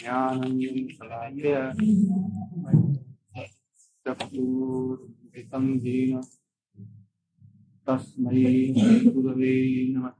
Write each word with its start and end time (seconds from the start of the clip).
ज्ञानञ्जनशलाकय 0.00 1.54
चक्षुरुन्मिलितं 4.06 5.66
येन 5.84 6.20
तस्मै 7.86 8.42
गुरवे 9.14 9.54
नमः 9.92 10.14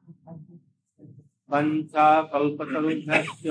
पञ्चाकल्पतरुभ्यश्च 1.50 3.44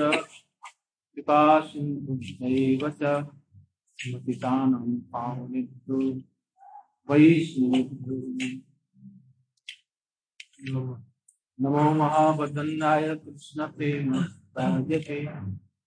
कृपा 1.16 1.40
सिन्धुभ्यैव 1.68 2.82
च 3.00 3.02
पतितानं 3.98 4.86
पावनेभ्यो 5.12 5.98
वैष्णवेभ्यो 7.08 8.16
नमो 11.58 11.84
महावदन्नाय 12.00 13.06
कृष्णप्रेमप्राजते 13.24 15.18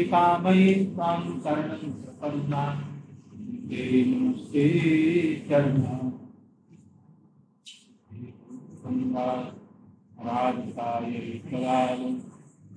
कृपामयी 0.00 0.74
त्वां 0.94 1.16
शरणं 1.44 1.90
प्रपन्ना 2.02 2.60
ते 3.70 3.80
नमस्ते 4.04 4.62
चरणा 5.48 5.96
राधिकाय 10.26 11.10
कराय 11.50 12.00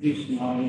कृष्णाय 0.01 0.67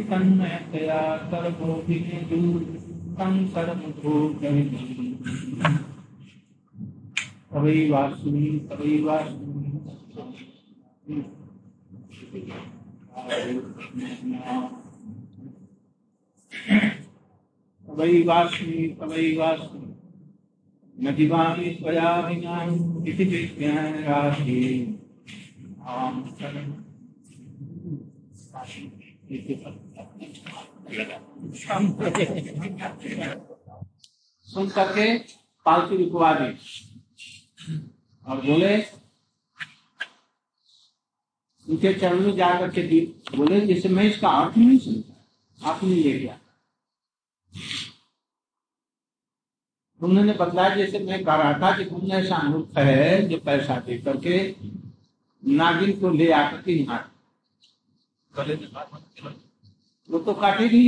तन्मयतया 0.09 0.99
सर्वोभिने 1.29 2.19
दूतं 2.29 3.33
सर्वभूतमिति 3.53 4.83
तवै 7.53 7.79
वासुनि 7.89 8.47
तवै 8.69 8.93
वासुनि 9.07 9.71
तवै 17.87 18.13
वासुनि 18.27 18.87
तवै 18.99 19.25
वासुनि 19.37 19.93
न 20.95 21.15
जीवामि 21.15 21.69
त्वया 21.79 22.11
विना 22.27 22.61
इति 23.09 23.23
विज्ञानराशि 23.23 24.59
आं 25.87 26.13
शरणं 26.39 26.71
इति 28.53 28.96
सुन 34.47 34.69
करके 34.69 35.17
पालतू 35.65 35.95
रुकवा 35.97 36.33
दी। 36.33 36.51
और 38.25 38.41
बोले, 38.45 38.77
उनके 41.67 41.93
चरण 41.93 42.19
में 42.19 42.35
जाकर 42.35 42.69
के 42.71 42.83
दी। 42.83 42.99
बोले 43.35 43.59
जैसे 43.67 43.89
मैं 43.89 44.03
इसका 44.03 44.29
अर्थ 44.29 44.57
नहीं 44.57 44.77
सुनता 44.79 45.69
आपने 45.69 45.89
ये 45.89 46.19
क्या 46.19 46.37
उन्होंने 50.01 50.33
बताया, 50.33 50.75
जैसे 50.75 50.99
मैं 50.99 51.23
कह 51.23 51.35
रहा 51.35 51.53
था 51.61 51.77
कि 51.77 51.85
तुमने 51.85 52.15
ऐसा 52.15 52.35
अनुभव 52.35 52.79
है, 52.79 53.27
जो 53.27 53.37
पैसा 53.45 53.79
दे 53.79 53.97
करके 53.97 54.55
नागिन 55.43 55.99
को 55.99 56.09
ले 56.09 56.31
आकर 56.31 56.61
के 56.61 56.71
यहाँ 56.73 56.99
वो 58.39 60.19
तो 60.19 60.33
काटेगी 60.33 60.87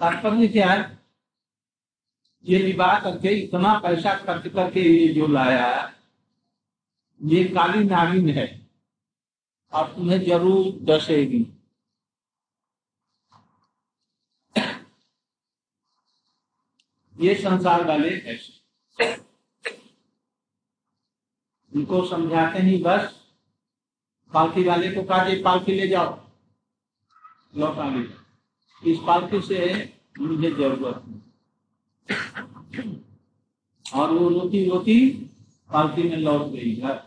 तात्पर्य 0.00 0.48
क्या 0.48 0.70
है? 0.70 0.98
ये 2.44 2.58
विवाह 2.62 2.98
करके 3.00 3.28
इतना 3.36 3.72
पैसा 3.78 4.14
खर्च 4.16 4.46
करके 4.54 4.80
ये 4.80 5.08
जो 5.14 5.26
लाया 5.26 5.66
ये 7.20 7.44
काली 7.48 7.84
नागिन 7.84 8.28
है। 8.30 8.46
और 9.72 9.92
तुम्हें 9.94 10.20
ज़रूर 10.24 10.72
दसेगी 10.84 11.46
ये 17.16 17.34
संसार 17.34 17.84
वाले 17.86 18.10
ऐसे 18.10 19.14
उनको 21.72 22.04
समझाते 22.06 22.58
ही 22.60 22.82
बस। 22.82 23.19
पालकी 24.32 24.62
वाले 24.64 24.90
को 24.94 25.02
कहा 25.04 25.24
पालकी 25.44 25.72
ले 25.74 25.86
जाओ। 25.88 26.18
लौटा 27.54 27.88
ले 27.90 28.02
इस 28.82 28.98
पालकी 29.06 29.40
से 29.42 29.58
मुझे 30.20 30.50
ज़रूरत 30.50 31.02
और 33.86 34.10
वो 34.10 34.28
रोती 34.30 34.64
रोती 34.68 35.10
पालकी 35.70 36.02
में 36.02 36.16
लौट 36.16 36.42
गई 36.52 36.74
घर। 36.76 36.98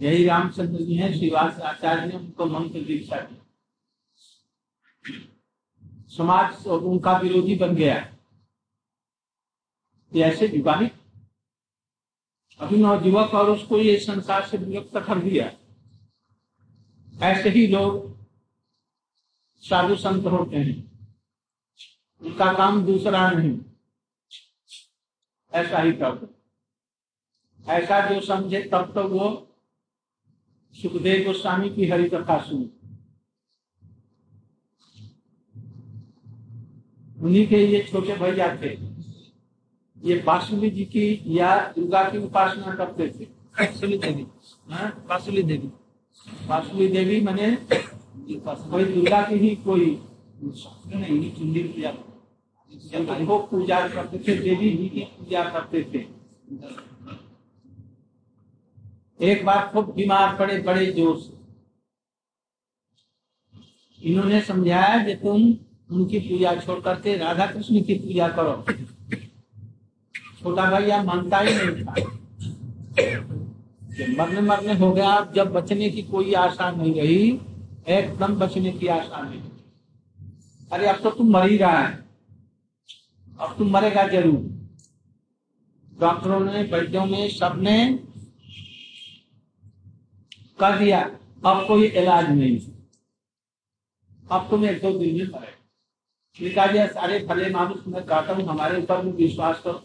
यही 0.00 0.24
रामचंद्र 0.26 0.82
जी 0.84 0.94
हैं, 0.94 1.12
श्रीवास 1.14 1.60
आचार्य 1.62 2.06
ने 2.06 2.16
उनको 2.16 2.46
मंत्र 2.46 2.80
दीक्षा 2.84 3.16
दी। 3.20 3.36
समाज 6.16 6.66
उनका 6.66 7.16
विरोधी 7.18 7.54
बन 7.56 7.74
गया। 7.74 7.94
ऐसे 10.12 10.46
विवाहित 10.46 10.92
अभिनव 12.60 13.06
युवक 13.06 13.34
और 13.34 13.50
उसको 13.50 13.78
ये 13.78 13.98
संसार 13.98 14.46
से 14.46 14.56
विरक्त 14.56 14.96
कर 15.06 15.18
दिया 15.18 15.52
ऐसे 17.22 17.48
ही 17.48 17.66
लोग 17.66 18.16
साधु 19.62 19.96
संत 19.96 20.26
होते 20.26 20.56
हैं। 20.56 20.76
उनका 22.22 22.52
काम 22.52 22.84
दूसरा 22.86 23.30
नहीं। 23.30 23.58
ऐसा 25.52 25.78
ही 25.78 25.92
कर 25.92 26.34
ऐसा 27.68 28.00
जो 28.10 28.20
समझे 28.20 28.62
तब 28.62 28.92
तो 28.94 29.08
वो 29.08 29.28
सुखदेव 30.74 31.26
गोस्वामी 31.26 31.70
की 31.70 31.86
हरि 31.88 32.08
कथा 32.08 32.40
सुनी। 32.42 32.70
उन्हीं 37.22 37.46
के 37.48 37.64
ये 37.66 37.82
छोटे 37.92 38.16
भैया 38.16 38.56
थे। 38.56 38.95
ये 40.06 40.14
बासुली 40.26 40.70
जी 40.70 40.84
की 40.86 41.06
या 41.28 41.50
दुर्गा 41.76 42.02
की 42.10 42.18
उपासना 42.18 42.74
करते 42.74 43.08
थे? 43.10 43.24
बासुली 43.58 43.98
देवी। 43.98 44.26
बासुली 45.08 45.42
देवी। 45.42 45.70
बासुली 46.48 46.88
देवी 46.88 47.20
मैंने 47.20 47.50
कोई 47.60 48.84
दुर्गा 48.84 49.20
की 49.22 49.38
ही 49.38 49.54
कोई 49.64 49.86
नहीं 50.42 51.30
चुंडी 51.34 51.62
पूजा 51.62 51.90
वो 53.22 53.38
पूजा 53.50 53.78
करते 53.88 54.18
थे 54.18 54.36
देवी 54.38 54.70
जी 54.72 54.88
की 54.88 55.00
पूजा 55.18 55.42
करते 55.50 55.82
थे। 55.84 55.98
एक 59.20 59.44
बार 59.46 59.70
खूब 59.72 59.92
बीमार 59.94 60.36
पड़े 60.38 60.58
बड़े 60.62 60.86
ज़ोर 60.92 61.16
से। 61.18 61.34
इन्होंने 64.00 64.40
समझाया 64.42 65.04
कि 65.04 65.14
तुम 65.16 65.42
उनकी 65.90 66.18
पूजा 66.20 66.54
छोड़ 66.56 66.80
करके 66.80 67.16
राधा 67.16 67.46
कृष्ण 67.46 67.82
की 67.82 67.94
पूजा 67.96 68.28
करो। 68.38 68.54
छोटा 70.46 70.64
भैया 70.70 71.02
मानता 71.02 71.38
ही 71.38 71.54
नहीं 71.54 71.84
था। 71.84 71.94
मरने 74.18 74.40
मरने 74.40 74.74
हो 74.74 74.92
गया 74.92 75.32
जब 75.34 75.52
बचने 75.52 75.90
की 75.90 76.02
कोई 76.02 76.34
आशा 76.34 76.70
नहीं 76.70 76.94
रही, 76.94 77.40
एकदम 77.88 78.34
बचने 78.34 78.72
की 78.72 78.86
आशा 78.86 79.20
नहीं 79.22 79.40
अरे, 80.72 80.86
अब 80.86 81.00
तो 81.02 81.10
तुम 81.10 81.30
मर 81.32 81.48
ही 81.48 81.56
रहा 81.56 81.78
है। 81.78 82.04
अब 83.40 83.54
तुम 83.58 83.70
मरेगा 83.70 84.06
ज़रूर। 84.08 84.38
डॉक्टरों 85.98 86.40
ने, 86.40 86.62
वैद्यों 86.62 87.06
ने, 87.06 87.28
सबने 87.28 87.76
कर 90.60 90.78
दिया। 90.78 91.00
अब 91.46 91.64
कोई 91.68 91.86
इलाज 91.86 92.30
नहीं। 92.30 92.58
अब 94.30 94.46
तुम 94.50 94.64
एक 94.64 94.82
दो 94.82 94.98
दिन 94.98 95.16
में 95.16 95.26
मरे 95.26 96.50
कहा 96.50 96.86
सारे 96.86 97.18
भले 97.18 97.50
मानुष, 97.50 97.86
मैं 97.86 98.04
कहता 98.04 98.32
हूँ 98.32 98.44
हमारे 98.44 98.82
ऊपर 98.82 99.04
भी 99.06 99.24
विश्वास 99.24 99.60
करो। 99.64 99.82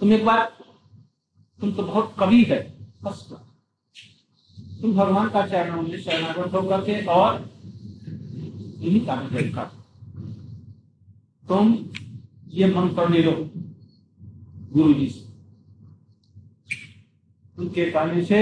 तुम 0.00 0.12
एक 0.12 0.24
बार, 0.24 0.44
तुम 1.60 1.72
तो 1.72 1.82
बहुत 1.82 2.14
कवि 2.18 2.42
है 2.44 2.60
तुम 4.80 4.94
भगवान 4.94 5.28
का 5.30 5.46
चरणों 5.46 5.82
में 5.82 6.00
शरणागत 6.00 6.54
होकर 6.54 6.80
के 6.84 7.04
और 7.06 7.36
इन्हीं 8.80 9.00
का 9.00 9.16
कर 9.26 9.66
तुम 11.44 11.74
ये 12.52 12.66
मंत्र 12.74 13.08
ले 13.10 13.22
लो 13.22 13.32
गुरु 14.72 14.94
जी 14.94 15.08
से। 15.08 15.22
उनके 17.58 17.90
कहने 17.90 18.24
से 18.24 18.40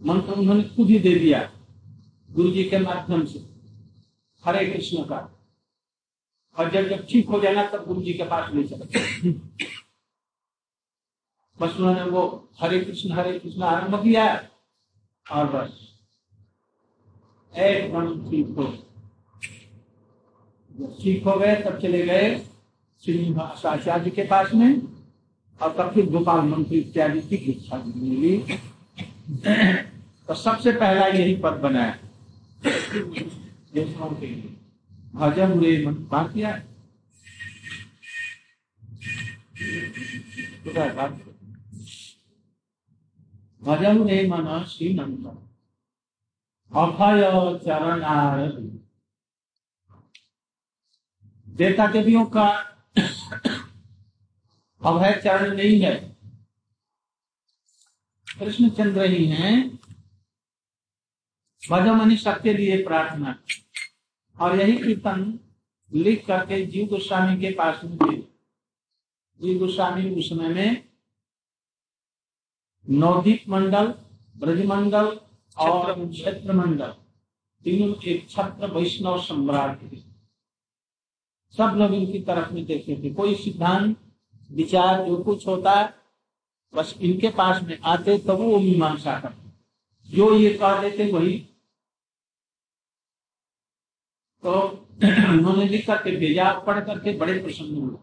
मंत्र 0.00 0.32
उन्होंने 0.32 0.62
खुद 0.66 0.90
ही 0.90 0.98
दे 0.98 1.14
दिया 1.14 1.40
गुरु 2.28 2.50
जी 2.52 2.64
के 2.64 2.78
माध्यम 2.78 3.24
से, 3.26 3.38
हरे 4.44 4.64
कृष्ण 4.66 5.04
का। 5.04 5.18
और 6.56 6.70
जब 6.70 6.88
जब 6.88 7.06
ठीक 7.06 7.28
हो 7.28 7.40
जाना, 7.40 7.62
तब 7.66 7.86
गुरु 7.86 8.02
जी 8.02 8.12
के 8.12 8.24
पास 8.24 8.54
ले 8.54 8.64
चले 8.64 9.32
बस 11.60 11.76
उन्होंने 11.76 12.02
वो 12.10 12.22
हरे 12.60 12.80
कृष्ण 12.80 13.12
हरे 13.12 13.38
कृष्ण 13.38 13.62
आरंभ 13.62 14.02
किया 14.02 14.24
और 15.26 15.46
बस। 15.46 15.70
एक 17.52 17.94
मन 17.94 18.06
ठीक 18.30 18.48
हो। 18.58 18.66
ठीक 21.00 21.24
हो 21.24 21.38
गए, 21.38 21.54
तब 21.56 21.78
चले 21.82 22.02
गए 22.06 22.36
श्रीनिवास 23.02 23.66
आचार्य 23.66 24.10
के 24.10 24.22
पास 24.24 24.54
में। 24.54 24.82
और 25.60 25.72
तब 25.78 25.92
फिर 25.94 26.06
गोपाल 26.10 26.40
मंत्री 26.40 26.78
इत्यादि 26.78 27.20
की 27.20 27.36
दीक्षा 27.36 27.76
मिली। 27.86 28.38
तो 30.28 30.34
सबसे 30.34 30.72
पहला 30.72 31.06
यही 31.06 31.34
पद 31.36 31.60
बनाया 31.62 31.98
भजन 35.14 35.60
रे 35.60 35.86
मन 35.86 35.94
बात 36.10 36.32
किया 36.34 36.50
भजन 43.62 44.02
रे 44.08 44.26
मन 44.28 44.64
श्रीनंद 44.68 45.26
अभय 46.72 47.22
चरण 47.64 48.02
देवता 51.48 51.86
देवियों 51.86 52.24
का 52.26 52.46
अभय 54.82 55.20
चरण 55.24 55.56
नहीं 55.56 55.80
है 55.80 55.94
कृष्णचंद्र 58.28 59.04
ही 59.04 59.24
हैं 59.26 59.56
भजमनी 61.62 62.16
सबके 62.16 62.52
लिए 62.52 62.82
प्रार्थना 62.84 63.34
और 64.36 64.58
यही 64.60 64.76
कीर्तन 64.78 65.38
लिख 65.92 66.26
करके 66.26 66.64
जीव 66.66 66.86
गोस्वामी 66.86 67.36
के 67.40 67.50
पास 67.54 67.80
में 67.84 68.20
जीव 69.40 69.58
गोस्वामी 69.58 70.10
उस 70.14 70.28
समय 70.28 70.48
में 70.48 70.87
नवदीप 72.88 73.48
मंडल 73.48 73.86
ब्रजमंडल 74.36 75.06
और 75.56 75.92
क्षेत्र 76.08 76.52
मंडल 76.52 76.94
तीनों 77.64 77.94
एक 78.04 78.28
छत्र 78.30 78.66
वैष्णव 78.72 79.20
सम्राट 79.22 79.82
थे। 79.82 79.96
सब 81.54 81.74
लोग 81.76 81.94
इनकी 81.94 82.18
तरफ़ 82.20 82.52
में 82.52 82.64
देखते 82.66 82.96
थे। 83.02 83.10
कोई 83.14 83.34
सिद्धांत 83.34 83.96
विचार 84.50 85.04
जो 85.06 85.16
कुछ 85.24 85.46
होता 85.46 85.72
है 85.72 85.94
बस 86.74 86.94
इनके 87.00 87.28
पास 87.30 87.62
में 87.62 87.78
आते 87.84 88.18
तो 88.18 88.36
वो 88.36 88.58
मीमांसा 88.60 89.18
करते। 89.20 89.50
जो 90.08 90.34
ये 90.34 90.52
कह 90.54 90.80
देते 90.82 91.10
वही। 91.12 91.38
तो 94.44 94.52
उन्होंने 95.02 95.64
लिख 95.64 95.86
करके 95.86 96.16
भेजा 96.16 96.52
पढ़ 96.58 96.80
करके 96.80 97.16
बड़े 97.18 97.38
प्रसन्न 97.42 97.76
हुए 97.76 97.96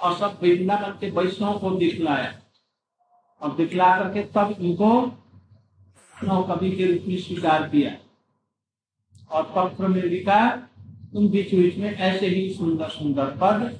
और 0.00 0.16
सब 0.18 0.38
वृंदावन 0.42 0.98
के 1.00 1.10
वैष्णव 1.10 1.58
को 1.58 1.70
दिखलाया। 1.76 2.38
और 3.42 3.54
दिखला 3.56 3.96
करके 3.98 4.22
तब 4.32 4.56
इनको 4.60 4.90
कवि 6.48 6.70
के 6.70 6.86
रूप 6.86 7.06
में 7.08 7.16
स्वीकार 7.18 7.68
किया। 7.68 7.96
और 9.30 9.42
पत्र 9.56 9.88
में 9.88 10.02
लिखा 10.02 10.40
उन 11.14 11.28
बीच 11.28 11.54
बीच 11.54 11.76
में 11.76 11.90
ऐसे 11.90 12.26
ही 12.26 12.48
सुंदर 12.54 12.88
सुंदर 12.88 13.36
पद। 13.42 13.78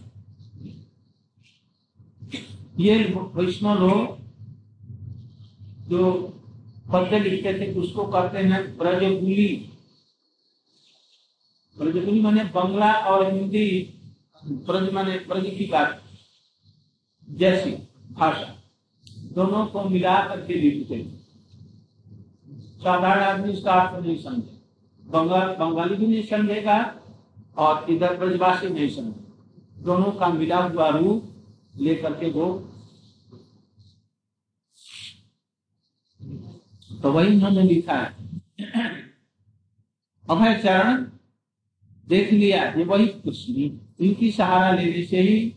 ये 2.80 2.96
वैष्णव 3.34 3.80
लोग 3.80 4.18
जो 5.88 6.12
पद्य 6.92 7.18
लिखते 7.20 7.52
थे, 7.54 7.72
उसको 7.74 8.04
कहते 8.04 8.38
हैं 8.40 8.60
ब्रजगुली। 8.78 9.48
ब्रजगुली 11.76 12.20
माने 12.20 12.44
बंगला 12.54 12.92
और 12.92 13.32
हिंदी 13.32 13.68
ब्रज 14.42 14.92
माने 14.92 15.16
ब्रज 15.28 15.44
की 15.58 15.66
बात, 15.66 16.02
जैसी 17.28 17.70
भाषा। 18.12 18.61
दोनों 19.34 19.64
को 19.66 19.82
मिला 19.88 20.18
करके 20.28 20.54
लिखते 20.54 21.02
साधारण 22.82 23.22
आदमी 23.22 23.52
इसका 23.52 23.72
अर्थ 23.72 24.02
नहीं 24.02 24.16
समझे। 24.18 24.58
बंगाल, 25.02 25.54
बंगाली 25.56 25.94
भी 25.96 26.06
नहीं 26.06 26.22
समझेगा 26.26 26.78
और 27.58 27.90
इधर 27.90 28.16
ब्रजवासी 28.18 28.68
नहीं 28.68 28.88
समझे 28.90 29.82
दोनों 29.82 30.10
का 30.12 30.28
मिला 30.30 30.58
हुआ 30.58 30.88
रूप 30.90 31.28
लेकर 31.76 32.12
के 32.20 32.30
वो 32.30 32.48
तो 37.02 37.12
वही 37.12 37.28
उन्होंने 37.28 37.62
लिखा 37.62 37.94
है। 37.94 38.10
अभय 40.24 40.54
चरण, 40.62 41.02
देख 42.08 42.32
लिया 42.32 42.62
ये 42.72 42.84
वही 42.84 43.06
कृष्ण 43.06 43.70
इनकी 44.00 44.30
सहारा 44.32 44.70
लेने 44.72 45.02
से 45.06 45.20
ही 45.20 45.54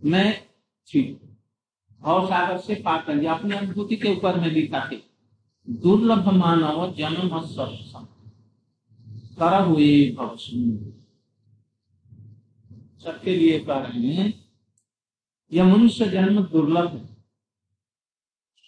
मैं 0.00 0.32
ठीक 0.88 1.20
और 2.04 2.26
सागर 2.26 2.58
से 2.58 2.74
पार 2.74 3.02
कर 3.02 3.14
पाकर 3.14 3.26
अपनी 3.26 3.54
अनुभूति 3.54 3.96
के 3.96 4.08
ऊपर 4.08 4.40
में 4.40 4.50
लिखा 4.50 4.88
थे 4.92 4.96
दुर्लभ 5.68 6.28
मानव 6.28 6.94
जन्म 6.94 7.28
कर 9.38 9.60
हुए 9.62 10.16
सबके 13.04 13.36
लिए 13.36 13.58
कह 13.60 13.78
रहे 13.78 14.12
हैं 14.14 14.32
यह 15.52 15.64
मनुष्य 15.64 16.08
जन्म 16.08 16.42
दुर्लभ 16.42 16.90
है। 16.90 17.04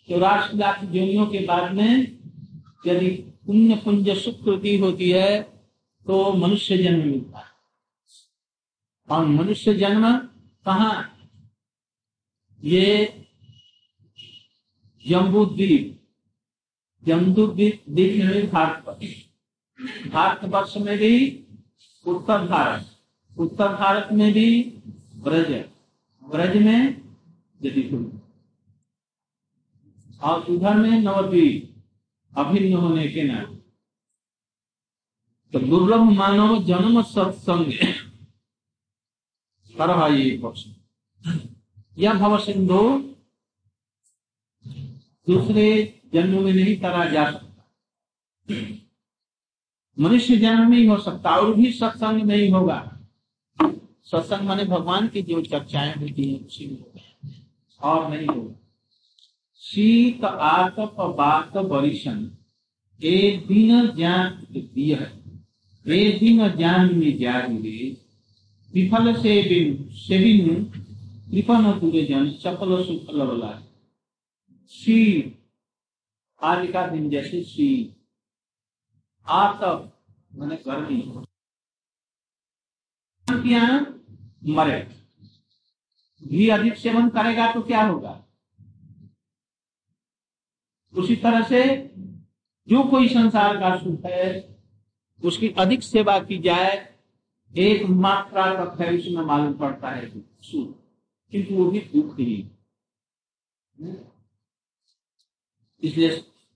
चौरासी 0.09 0.57
लाख 0.57 0.85
जोनियों 0.85 1.27
के 1.27 1.39
बाद 1.47 1.73
में 1.73 2.19
यदि 2.87 3.11
पुण्य 3.47 3.77
पुंज 3.77 4.09
सुकृति 4.19 4.79
होती 4.79 5.11
है 5.11 5.43
तो 6.07 6.33
मनुष्य 6.33 6.79
जन्म 6.79 7.07
मिलता 7.07 7.39
है। 7.39 7.53
और 9.09 9.27
मनुष्य 9.27 9.75
जन्म 9.75 10.17
कहा? 10.67 10.93
ये 12.65 13.24
जम्बू 15.07 15.45
द्वीप 15.45 16.01
जम्बू 17.05 17.47
द्वीप 17.47 17.85
में 17.89 18.51
भारत 18.51 18.85
पर 18.89 20.09
भारत 20.11 20.45
वर्ष 20.45 20.77
में 20.77 20.99
भी 20.99 21.13
उत्तर 22.07 22.47
भारत। 22.49 22.91
उत्तर 23.39 23.69
भारत 23.69 24.09
में 24.13 24.33
भी 24.33 24.63
ब्रज। 25.17 25.53
ब्रज 26.23 26.57
में 26.57 27.03
यदि 27.63 27.83
और 30.23 30.43
उधर 30.43 30.75
में 30.75 31.01
नवद्वीप। 31.01 31.75
अभिन्न 32.37 32.77
होने 32.77 33.09
के 33.09 33.23
नाम। 33.23 33.55
तो 35.53 35.59
दुर्लभ 35.61 36.01
मानव 36.01 36.63
जन्म 36.65 37.03
सत्संग। 37.03 37.73
पक्ष 40.43 40.65
यह 41.99 42.15
भव 42.15 42.39
सिंधु 42.39 43.14
दूसरे 45.29 45.95
जन्म 46.13 46.45
में 46.45 46.53
नहीं 46.53 46.77
तरा 46.77 47.05
जा 47.05 47.31
सकता। 47.31 47.51
मनुष्य 50.01 50.37
जन्म 50.37 50.71
में 50.71 50.79
ही 50.79 50.87
हो 50.87 50.99
सकता 50.99 51.37
और 51.37 51.55
भी 51.55 51.73
सत्संग 51.73 52.23
नहीं 52.23 52.51
होगा। 52.51 53.01
सत्संग 54.05 54.47
माने 54.47 54.65
भगवान 54.65 55.09
की 55.09 55.23
जो 55.23 55.43
चर्चाएँ 55.43 55.95
होती 55.95 56.33
है, 56.33 56.39
उसी 56.39 56.67
में 56.67 56.79
होगा। 56.79 57.01
और 57.81 58.17
नहीं 58.17 58.27
होगा। 58.27 58.55
शीत 59.57 60.25
आतप, 60.25 60.97
बात, 61.19 61.57
बरिशन 61.57 62.31
ए 63.05 63.45
दिन 63.49 63.89
ज्ञान 63.97 64.47
दिय 64.53 64.93
ए 65.89 66.19
दिन 66.19 66.49
ज्ञान 66.49 66.99
में 66.99 67.19
जागे 67.19 67.97
विफल 68.75 69.23
से 69.23 69.43
बिन 69.43 69.89
सेबिन 69.93 70.65
कृपन 71.31 71.73
तुरे 71.73 72.05
जन, 72.05 72.31
चपल 72.31 72.85
सुफल 72.85 73.23
वाला 73.23 73.53
शीत 73.53 73.74
आज 76.43 76.73
का 76.73 76.87
दिन 76.87 77.11
जैसे 77.11 77.45
शीत 77.45 78.07
आतप 79.27 80.03
मैंने 80.35 80.57
गर्मी 80.57 81.13
मरे। 84.53 84.89
घी 86.25 86.49
अधिक 86.49 86.77
सेवन 86.77 87.09
करेगा 87.09 87.53
तो 87.53 87.63
क्या 87.63 87.83
होगा? 87.83 88.25
उसी 90.93 91.17
तरह 91.17 91.43
से 91.43 91.91
जो 92.69 92.91
कोई 92.91 93.09
संसार 93.09 93.57
का 93.57 93.77
सुख 93.77 94.01
है, 94.07 94.59
उसकी 95.25 95.49
अधिक 95.49 95.83
सेवा 95.83 96.19
की 96.19 96.39
जाए 96.39 96.99
एक 97.57 97.87
मात्रा 97.87 98.65
तक 98.65 98.81
है 98.81 98.99
उसमें 98.99 99.23
मालूम 99.23 99.53
पड़ता 99.53 99.91
है 99.91 100.21
सुख। 100.41 100.77
किंतु 101.31 101.55
वो 101.55 101.71
भी 101.71 101.81
दुख 101.81 102.19
ही। 102.19 102.51
इसलिए 105.85 106.11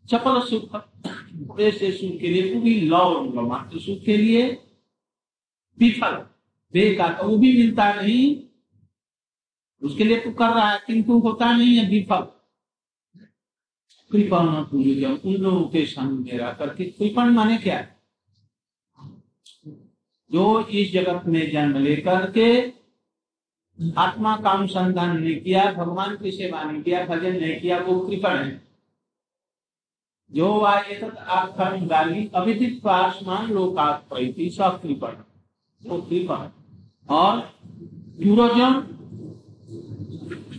चपल 0.04 0.40
सुख 0.40 1.60
ऐसे 1.60 1.90
सुख 1.92 2.18
के 2.20 2.28
लिए 2.28 2.54
पूरी 2.54 2.80
लौ 2.82 3.20
मात्र 3.42 3.78
सुख 3.80 4.04
के 4.04 4.16
लिए 4.16 4.46
विफल 5.78 6.14
बेका 6.74 7.08
तो 7.08 7.28
वो 7.28 7.36
भी 7.38 7.52
मिलता 7.56 7.92
नहीं। 7.92 8.24
उसके 9.82 10.04
लिए 10.04 10.18
तो 10.20 10.30
कर 10.32 10.48
रहा 10.48 10.70
है, 10.70 10.80
किंतु 10.86 11.18
होता 11.18 11.52
नहीं 11.52 11.76
है 11.76 11.88
विफल। 11.90 12.26
कृपण 14.10 14.46
पूरी 14.64 15.04
उन 15.04 15.34
लोगों 15.34 15.62
के 15.68 15.84
संग 15.86 16.18
मेरा 16.20 16.50
करके 16.52 16.84
कृपण 16.86 17.30
माने 17.30 17.56
क्या? 17.58 17.80
जो 20.30 20.60
इस 20.60 20.92
जगत 20.92 21.26
में 21.26 21.50
जन्म 21.52 21.78
लेकर 21.78 22.30
के 22.30 22.48
आत्मा 23.98 24.36
का 24.36 24.50
अनुसंधान 24.50 25.16
नहीं 25.18 25.40
किया, 25.40 25.72
भगवान 25.72 26.16
की 26.16 26.30
सेवा 26.32 26.62
नहीं 26.62 26.82
किया, 26.82 27.04
भजन 27.06 27.36
नहीं 27.36 27.60
किया, 27.60 27.78
वो 27.78 27.98
कृपण 28.00 28.36
है। 28.36 28.67
जो 30.32 30.58
आखन 30.60 31.86
गाली, 31.86 32.26
अविदित 32.34 32.80
पासमान 32.84 33.50
लोकात 33.52 34.08
सब 34.50 34.80
कृपण 34.82 35.14
वो 35.82 35.96
कृपण 36.00 36.48
और 37.08 37.38
दूरजन 38.18 38.72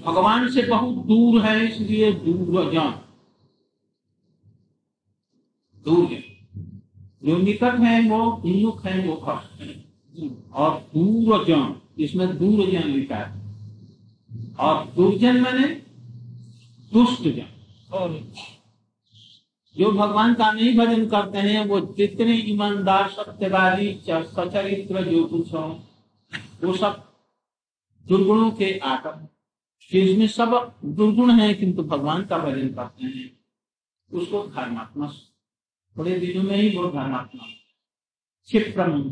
भगवान 0.05 0.47
से 0.49 0.61
बहुत 0.61 0.95
दूर 1.07 1.41
है, 1.41 1.67
इसलिए 1.67 2.11
दूरजन 2.13 2.93
दूर 5.85 6.05
है। 6.05 6.23
जो 7.25 7.37
निकट 7.37 7.79
है, 7.79 8.01
वो 8.09 8.19
उन्मुख 8.25 8.85
है, 8.85 9.07
वो 9.07 9.15
कष्ट 9.25 10.53
और 10.53 10.77
दूरजन 10.93 11.75
इसमें 11.99 12.27
दूरजन 12.37 12.87
लिखा 12.89 13.15
है। 13.15 13.27
और 14.59 14.85
दुर्जन 14.95 15.41
मैंने 15.41 15.67
दुष्ट 16.91 17.23
जन 17.25 17.47
जो 19.75 19.91
भगवान 19.91 20.33
का 20.33 20.51
नहीं 20.51 20.77
भजन 20.77 21.05
करते 21.09 21.37
हैं, 21.37 21.65
वो 21.65 21.79
जितने 21.95 22.35
ईमानदार, 22.43 23.09
सत्यवादी 23.09 23.93
सचरित्र 24.09 25.03
जो 25.03 25.23
कुछ 25.25 25.53
हो, 25.53 25.67
वो 26.63 26.73
सब 26.77 27.05
दुर्गुणों 28.05 28.51
के 28.51 28.77
आकर 28.79 29.27
जिसमें 29.91 30.27
सब 30.27 30.79
दुर्गुण 30.85 31.31
है, 31.31 31.53
किंतु 31.53 31.83
भगवान 31.83 32.25
का 32.25 32.37
भजन 32.37 32.67
करते 32.73 33.05
हैं। 33.05 33.29
उसको 34.11 34.41
धर्मात्मा, 34.47 35.07
थोड़े 35.95 36.19
दिनों 36.19 36.43
में 36.43 36.55
ही 36.57 36.77
वो 36.77 36.87
धर्मात्मा। 36.87 37.47
क्षिप्रम 38.47 39.09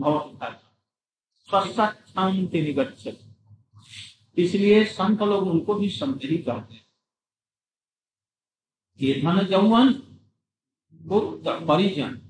शांति 1.49 2.61
निगत 2.61 2.95
इसलिए 4.37 4.83
संत 4.85 5.21
लोग 5.21 5.47
उनको 5.47 5.73
भी 5.73 5.89
संत 5.89 6.23
ही 6.23 6.37
कहते 6.37 6.73
हैं। 6.73 6.85
ये 8.99 9.21
धन 9.21 9.41
जौवन 9.41 9.93
परिजन 11.09 12.21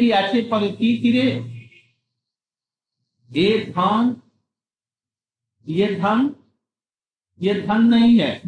की 0.00 0.10
आछे 0.10 0.42
पर 0.42 0.74
तीरे 0.74 1.54
ये 3.32 3.64
धन 3.64 4.22
ये 5.68 5.94
धन 5.94 6.36
ये 7.40 7.54
धन 7.54 7.82
नहीं 7.82 8.20
है। 8.20 8.42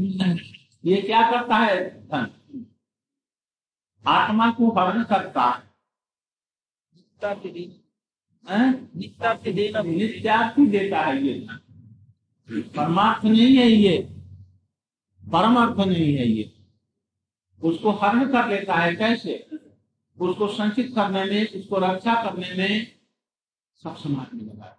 ये 0.85 1.03
क्या 1.03 1.31
करता 1.31 1.57
है? 1.57 2.09
धन। 2.09 2.31
आत्मा 4.07 4.51
को 4.51 4.71
हरण 4.71 5.05
करता 5.05 5.63
नित्यार्थी 8.97 10.67
देता 10.67 11.01
है 11.01 11.27
ये 11.27 11.41
धन। 11.41 11.61
परमार्थ 12.63 13.25
नहीं 13.25 13.57
है 13.57 13.69
ये। 13.69 13.99
परमार्थ 15.33 15.77
नहीं 15.79 16.15
है 16.15 16.29
ये। 16.29 16.56
उसको 17.61 17.91
हरण 17.93 18.27
कर 18.33 18.49
लेता 18.49 18.75
है। 18.75 18.95
कैसे? 18.97 19.47
उसको 20.19 20.49
संचित 20.49 20.93
करने 20.95 21.25
में, 21.25 21.49
उसको 21.51 21.79
रक्षा 21.79 22.15
करने 22.23 22.55
में 22.55 22.87
सब 23.83 23.97
समाज 23.97 24.35
में 24.35 24.45
लगा 24.45 24.73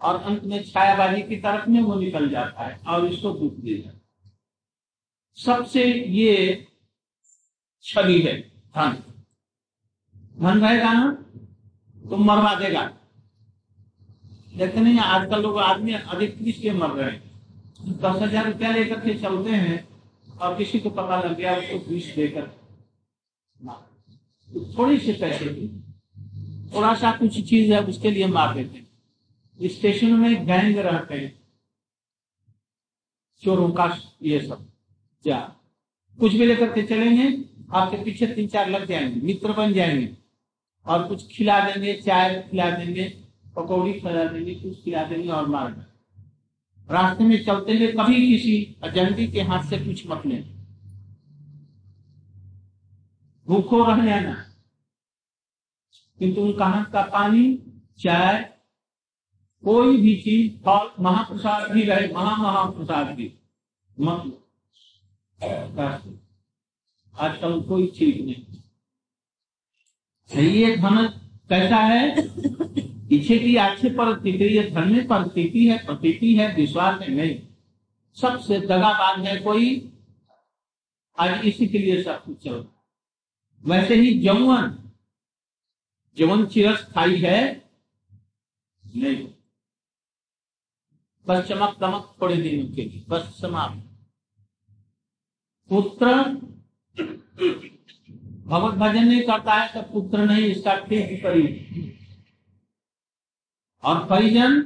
और 0.00 0.20
अंत 0.22 0.44
में 0.44 0.62
छायाबाजी 0.64 1.22
की 1.22 1.36
तरफ़ 1.38 1.68
में 1.70 1.80
वो 1.80 1.94
निकल 1.94 2.28
जाता 2.30 2.64
है 2.64 2.78
और 2.86 3.06
इसको 3.06 3.30
दुख 3.30 3.52
दे 3.54 3.76
जाता 3.76 3.90
है। 3.90 4.32
सबसे 5.38 5.84
ये 5.92 6.66
छवि 7.84 8.20
है 8.20 8.38
धन। 8.40 9.02
धन 10.40 10.60
रहेगा 10.60 10.92
ना? 10.92 11.10
तो 12.04 12.16
मरवा 12.16 12.54
देगा। 12.54 12.82
देखते 14.54 14.80
नहीं, 14.80 14.98
आजकल 14.98 15.42
लोग 15.42 15.58
आदमी 15.58 15.92
अधिक 15.92 16.38
किस 16.38 16.60
के 16.60 16.70
मर 16.72 16.90
रहे 16.90 17.10
हैं? 17.10 17.22
दस 17.92 18.22
हज़ार 18.22 18.46
रुपया 18.46 18.70
लेकर 18.70 19.00
के 19.00 19.14
चलते 19.14 19.50
हैं। 19.52 19.95
और 20.40 20.58
किसी 20.58 20.80
को 20.80 20.90
पता 20.90 21.22
लग 21.22 21.36
गया, 21.36 21.56
उसको 21.56 21.88
बीस 21.88 22.12
देकर। 22.16 22.46
तो 24.52 24.78
थोड़ी 24.78 24.98
सी 24.98 25.12
पैसे 25.12 25.44
की 25.44 25.82
थोड़ा 26.74 26.94
सा 26.94 27.12
कुछ 27.12 27.48
चीज़ 27.48 27.72
है 27.72 27.82
उसके 27.82 28.10
लिए 28.10 28.26
मार 28.26 28.54
देते 28.54 28.78
हैं 28.78 28.86
स्टेशन 29.68 30.12
में 30.12 30.46
गैंग 30.46 30.78
रहते 30.78 31.14
हैं। 31.14 31.40
चोरों 33.42 33.72
का 33.72 33.98
ये 34.22 34.40
सब। 34.40 34.70
क्या? 35.22 35.56
कुछ 36.20 36.32
भी 36.32 36.46
लेकर 36.46 36.72
के 36.72 36.82
चलेंगे, 36.82 37.44
आपके 37.72 38.04
पीछे 38.04 38.26
तीन 38.26 38.48
चार 38.48 38.70
लग 38.70 38.86
जाएँगे, 38.86 39.20
मित्र 39.20 39.52
बन 39.52 39.72
जाएँगे। 39.72 40.16
और 40.86 41.08
कुछ 41.08 41.36
खिला 41.36 41.60
देंगे, 41.60 41.94
चाय 41.94 42.48
खिला 42.50 42.70
देंगे, 42.70 43.04
पकौड़ी 43.56 43.92
खिला 43.92 44.24
देंगे, 44.24 44.54
कुछ 44.54 44.84
खिला 44.84 45.04
देंगे 45.04 45.28
और 45.28 45.46
मार 45.46 45.72
देंगे। 45.72 45.85
रास्ते 46.90 47.24
में 47.24 47.44
चलते 47.44 47.76
हुए 47.76 47.86
कभी 47.92 48.28
किसी 48.28 48.76
अजंबी 48.84 49.28
के 49.28 49.40
हाथ 49.42 49.64
से 49.64 49.78
कुछ 49.78 50.06
मत 50.06 50.26
लेना 50.26 50.56
भूखो 53.46 53.84
रह 53.84 54.06
जाना। 54.06 54.34
किंतु 56.18 56.40
उनका 56.40 56.66
हाथ 56.66 56.84
का 56.84 57.02
पानी, 57.02 57.58
चाय, 57.98 58.58
कोई 59.64 59.96
भी 59.96 60.16
चीज़, 60.16 60.56
फल, 60.56 60.90
महाप्रसाद 61.00 61.72
भी 61.72 61.82
रहे 61.82 62.12
महा 62.12 62.36
महाप्रसाद 62.36 63.06
भी। 63.06 63.32
मत 64.00 64.42
आजकल 67.18 67.60
कोई 67.60 67.86
चीज़ 67.86 68.22
नहीं। 68.22 68.46
ये 70.44 70.76
धन 70.76 71.08
कैसा 71.48 71.76
है? 71.76 72.16
पीछे 73.06 73.38
की 73.38 73.56
आक्षेप 73.56 73.96
पर 74.00 74.26
ये 74.28 74.62
धन 74.70 74.92
में 74.92 75.06
प्रतीति 75.08 75.66
है 75.66 75.78
प्रतीति 75.86 76.34
है, 76.34 76.54
विश्वास 76.56 77.00
में 77.00 77.08
नहीं। 77.08 77.38
सबसे 78.16 78.58
दगाबाज 78.60 79.26
है 79.26 79.36
कोई, 79.40 79.92
आज 81.18 81.44
इसी 81.46 81.66
के 81.66 81.78
लिए 81.78 82.02
सब 82.02 82.24
कुछ 82.24 82.42
चल 82.44 82.64
वैसे 83.64 83.94
ही 83.94 84.18
जमुन 84.20 84.76
जवन 86.16 86.44
चिरस्थाई 86.46 87.16
है, 87.16 87.40
नहीं। 88.84 89.26
बस 91.26 91.46
चमक 91.48 91.76
दमक 91.80 92.14
थोड़े 92.20 92.36
दिन 92.36 92.74
के 92.74 92.82
लिए, 92.82 93.04
बस 93.08 93.22
समाप्त। 93.40 93.82
पुत्र, 95.70 96.12
भगवत 98.46 98.74
भजन 98.74 99.04
नहीं 99.04 99.22
करता 99.22 99.54
है 99.54 99.72
तो 99.72 99.82
पुत्र 99.92 100.18
नहीं, 100.20 100.44
इसका 100.46 100.74
ठीक 100.78 101.10
विपरीत 101.10 101.85
और 103.82 104.06
परिजन, 104.06 104.60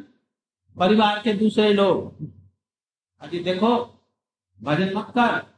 परिवार 0.78 1.22
के 1.22 1.32
दूसरे 1.32 1.72
लोग। 1.72 2.28
अभी 3.20 3.40
देखो, 3.40 4.02
भजन 4.62 4.94
मत 4.94 5.06
कर। 5.18 5.50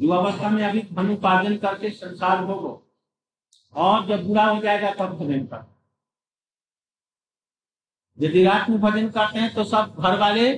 युवावस्था 0.00 0.50
में 0.50 0.64
अभी 0.64 0.82
धन 0.82 1.10
उपार्जन 1.10 1.56
करके 1.56 1.90
संसार 1.90 2.44
भोगो। 2.44 2.86
और 3.74 4.06
जब 4.06 4.26
बुरा 4.26 4.44
हो 4.44 4.62
जाएगा 4.62 4.94
तब 4.94 5.18
भजन 5.18 5.46
कर। 5.46 5.76
यदि 8.20 8.44
रात 8.44 8.70
में 8.70 8.80
भजन 8.80 9.10
करते 9.10 9.38
हैं 9.38 9.54
तो 9.54 9.64
सब 9.64 9.96
घर 9.98 10.18
वाले 10.18 10.52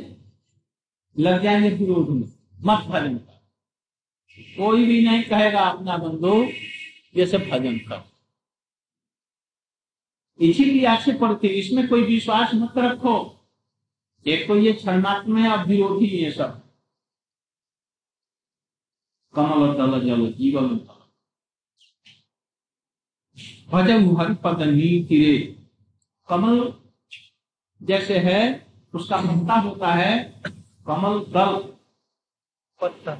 लग 1.18 1.42
जाएँगे 1.42 1.70
विरोध 1.70 2.08
में। 2.08 2.32
मत 2.60 2.78
भजन 2.78 3.18
कर। 3.18 3.32
कोई 4.56 4.86
भी 4.86 5.04
नहीं 5.04 5.24
कहेगा 5.24 5.60
अपना 5.60 5.96
बंधु, 5.96 6.48
जैसे 7.16 7.38
भजन 7.38 7.78
कर। 7.78 8.11
इसीलिए 10.42 10.86
आक्षेप 10.86 11.18
पड़ती 11.20 11.48
इसमें 11.48 11.86
कोई 11.88 12.02
विश्वास 12.04 12.54
मत 12.54 12.78
रखो। 12.78 13.14
एक 14.26 14.46
तो 14.48 14.56
ये 14.56 14.72
क्षणात्म 14.72 15.38
है 15.38 15.50
और 15.50 15.66
विरोधी 15.66 16.06
ये 16.06 16.30
सब। 16.30 16.60
कमल 19.34 19.72
तल 19.74 20.00
जल 20.00 20.26
जीवन 20.32 20.68
भजन 23.72 24.04
हरिपद 24.16 24.62
नीतिरे 24.62 25.36
कमल 26.28 26.72
जैसे 27.80 28.18
है 28.18 28.40
उसका 28.94 29.16
पत्ता 29.20 29.54
होता 29.60 29.92
है 29.92 30.18
कमल 30.86 31.18
दल 31.32 31.56
पत्ता। 32.80 33.14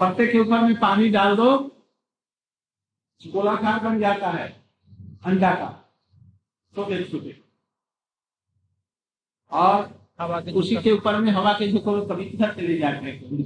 पत्ते 0.00 0.26
के 0.26 0.38
ऊपर 0.38 0.60
में 0.60 0.74
पानी 0.80 1.08
डाल 1.08 1.36
दो 1.36 1.50
गोलाकार 3.20 3.78
बन 3.80 4.00
जाता 4.00 4.30
है। 4.30 4.61
अंडा 5.24 5.50
का। 5.54 5.68
छोटे 6.76 7.04
छोटे 7.04 7.42
और 9.50 10.08
हवा 10.20 10.40
के 10.40 10.52
उसी 10.52 10.76
के 10.76 10.92
ऊपर 10.92 11.16
में 11.16 11.32
हवा 11.32 11.52
के 11.52 11.72
झोंकों 11.72 11.96
में 11.96 12.06
कभी 12.08 12.24
इधर 12.24 12.54
चले 12.54 12.78
जाते 12.78 13.06
हैं 13.06 13.20
कभी 13.24 13.42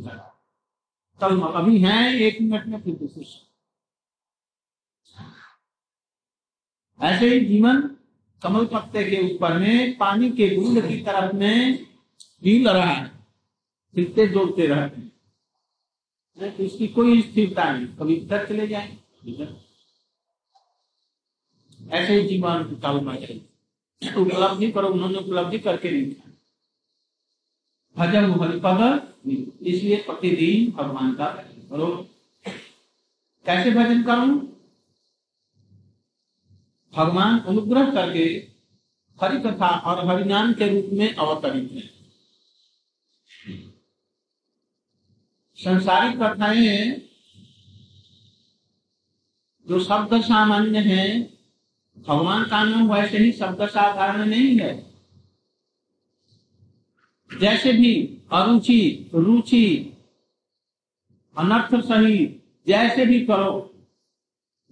कल 1.20 1.40
अभी 1.40 1.78
हैं 1.78 2.14
एक 2.14 2.40
मिनट 2.40 2.66
में 2.66 2.80
फिर 2.82 2.94
दूसरे 2.94 3.46
ऐसे 7.00 7.28
ही 7.28 7.44
जीवन 7.46 7.96
कमल 8.42 8.66
पत्ते 8.66 9.04
के 9.10 9.34
ऊपर 9.34 9.58
में 9.58 9.98
पानी 9.98 10.30
के 10.30 10.56
बूंद 10.56 10.88
की 10.88 11.02
तरफ़ 11.02 11.34
में 11.34 11.86
हिल 12.44 12.68
रहा 12.68 12.90
है। 12.90 13.04
हिलते 13.96 14.26
जोड़ते 14.26 14.66
रहते 14.66 15.00
हैं। 15.00 16.50
तो 16.56 16.62
इसकी 16.62 16.88
कोई 16.88 17.22
स्थिरता 17.22 17.72
नहीं। 17.72 17.96
कभी 17.96 18.14
इधर 18.14 18.46
चले 18.46 18.66
जाए? 18.68 18.96
इधर। 19.26 19.75
ऐसे 21.92 22.20
ही 22.20 22.28
जीवन 22.28 22.64
की 22.64 22.74
चाहिए 23.16 24.14
उपलब्धि 24.16 24.70
पर 24.70 24.84
उन्होंने 24.84 25.18
उपलब्धि 25.18 25.58
करके 25.58 25.90
नहीं 25.90 26.04
दिखाई। 26.04 26.32
भजन 27.96 28.30
हरिपद 28.30 29.12
इसलिए 29.66 29.96
प्रतिदिन 29.96 30.72
भगवान 30.72 31.14
का 31.14 31.30
भजन 31.30 31.68
करो। 31.68 32.08
कैसे 33.46 33.70
भजन 33.70 34.02
करूँ? 34.02 34.56
भगवान 36.94 37.38
अनुग्रह 37.40 37.90
करके 37.90 38.24
हरि 39.18 39.38
कथा 39.38 39.68
और 39.68 40.06
हरिनाम 40.06 40.52
के 40.52 40.68
रूप 40.68 40.90
में 40.92 41.14
अवतरित 41.14 41.72
है। 41.72 41.96
संसारिक 45.58 46.22
कथाएँ 46.22 47.02
जो 49.66 49.80
शब्द 49.80 50.22
सामान्य 50.22 50.78
है 50.78 51.35
भगवान 51.96 52.44
का 52.44 52.62
नाम 52.64 52.92
वैसे 52.92 53.18
ही 53.18 53.32
शब्द 53.32 53.66
साधारण 53.68 54.24
नहीं 54.24 54.58
है। 54.58 54.74
जैसे 57.30 57.72
भी 57.72 57.94
अरुचि, 58.32 59.10
रुचि, 59.14 59.92
अनर्थ 61.36 61.74
सही, 61.84 62.26
जैसे 62.66 63.06
भी 63.06 63.20
करो, 63.26 63.52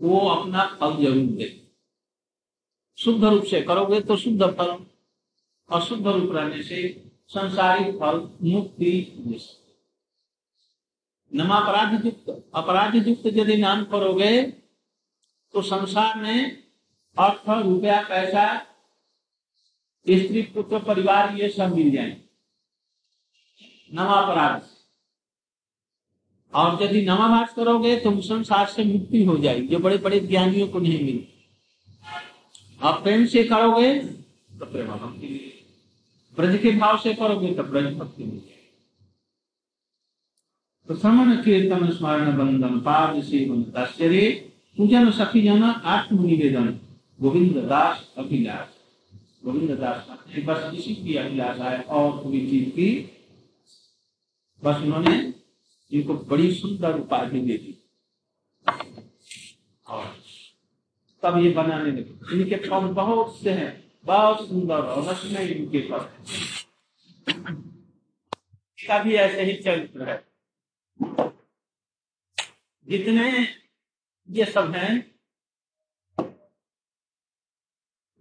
वो 0.01 0.19
अपना 0.29 0.65
फल 0.81 0.97
ज़रूर 1.03 1.27
दे। 1.29 1.49
शुद्ध 2.99 3.25
रूप 3.25 3.45
से 3.45 3.61
करोगे 3.63 4.01
तो 4.01 4.17
शुद्ध 4.17 4.43
फल, 4.43 4.77
अशुद्ध 5.69 6.07
रूप 6.07 6.33
रहने 6.33 6.63
से 6.63 6.89
संसारिक 7.29 7.95
फल 7.97 8.29
मुक्ति 8.43 8.91
सकते। 9.31 9.63
नमापराध 11.33 12.05
युक्त 12.07 12.31
अपराध 12.55 12.95
युक्त 13.09 13.27
यदि 13.27 13.57
नाम 13.57 13.85
करोगे 13.85 14.43
तो 15.55 15.63
संसार 15.63 16.17
में 16.17 16.64
अर्थ 17.17 17.51
रुपया, 17.65 18.01
पैसा, 18.03 18.47
स्त्री, 20.07 20.43
पुत्र, 20.55 20.79
परिवार, 20.79 21.35
ये 21.35 21.49
सब 21.49 21.75
मिल 21.75 21.91
जाए। 21.91 22.17
नवापराध 23.91 24.63
और 26.53 26.83
यदि 26.83 27.05
नवाभाष 27.07 27.53
करोगे 27.55 27.97
तो 28.01 28.21
संसार 28.21 28.67
से 28.67 28.85
मुक्ति 28.85 29.25
हो 29.25 29.37
जाएगी। 29.39 29.67
जो 29.67 29.79
बड़े 29.79 29.97
बड़े 29.99 30.21
ज्ञानियों 30.21 30.69
को 30.69 30.79
नहीं 30.79 31.05
मिली। 31.05 31.29
आप 32.81 33.03
प्रेम 33.03 33.27
से 33.27 33.45
करोगे 33.45 33.95
तो 33.95 34.67
प्रेम 34.67 34.87
भक्ति 34.87 35.29
ब्रज 36.37 36.59
के 36.63 36.71
भाव 36.71 36.99
से 36.99 37.15
करोगे 37.15 37.55
तो 37.55 37.63
ब्रज 37.63 37.93
भक्ति 37.95 38.25
मिलेगी। 38.25 38.51
तो 40.89 40.97
श्रवण 40.97 41.43
कीर्तन, 41.43 41.91
स्मरण, 41.91 42.37
बंधन, 42.39 42.81
पाद 42.81 43.23
से 43.23 43.45
पूजन, 44.77 45.11
सखी 45.11 45.43
जन 45.43 45.63
आत्म 45.63 46.25
निवेदन 46.27 46.79
गोविंद 47.21 47.57
दास 47.69 48.15
अभिलाष। 48.19 48.69
गोविंद 49.45 49.71
दास 49.71 50.09
बस 50.47 50.75
इसी 50.75 50.95
की 50.95 51.15
अभिलाषा 51.15 51.71
है 51.71 51.81
और 51.81 52.23
कोई 52.23 52.41
चीज़ 52.51 52.69
की 52.71 52.89
बस 54.65 54.77
उन्होंने 54.77 55.35
इनको 55.93 56.15
बड़ी 56.15 56.55
सुंदर 56.55 56.99
उपाधि 57.01 57.41
दे 57.41 57.57
दी। 57.59 57.79
और 59.87 60.17
तब 61.23 61.39
ये 61.39 61.51
बनाने 61.51 61.91
लगे। 61.91 62.37
इनके 62.37 62.57
फल 62.69 62.87
बहुत 62.95 63.41
से 63.41 63.51
हैं, 63.51 63.93
बहुत 64.05 64.49
सुंदर 64.49 64.75
और 64.75 65.09
रसमय 65.09 65.47
इनके 65.47 65.81
फल 65.81 65.99
का 68.79 69.03
भी 69.03 69.15
ऐसे 69.15 69.43
ही 69.43 69.63
चरित्र 69.63 70.09
है। 70.09 70.25
जितने 72.89 73.31
ये 74.31 74.45
सब 74.45 74.73
हैं 74.73 75.14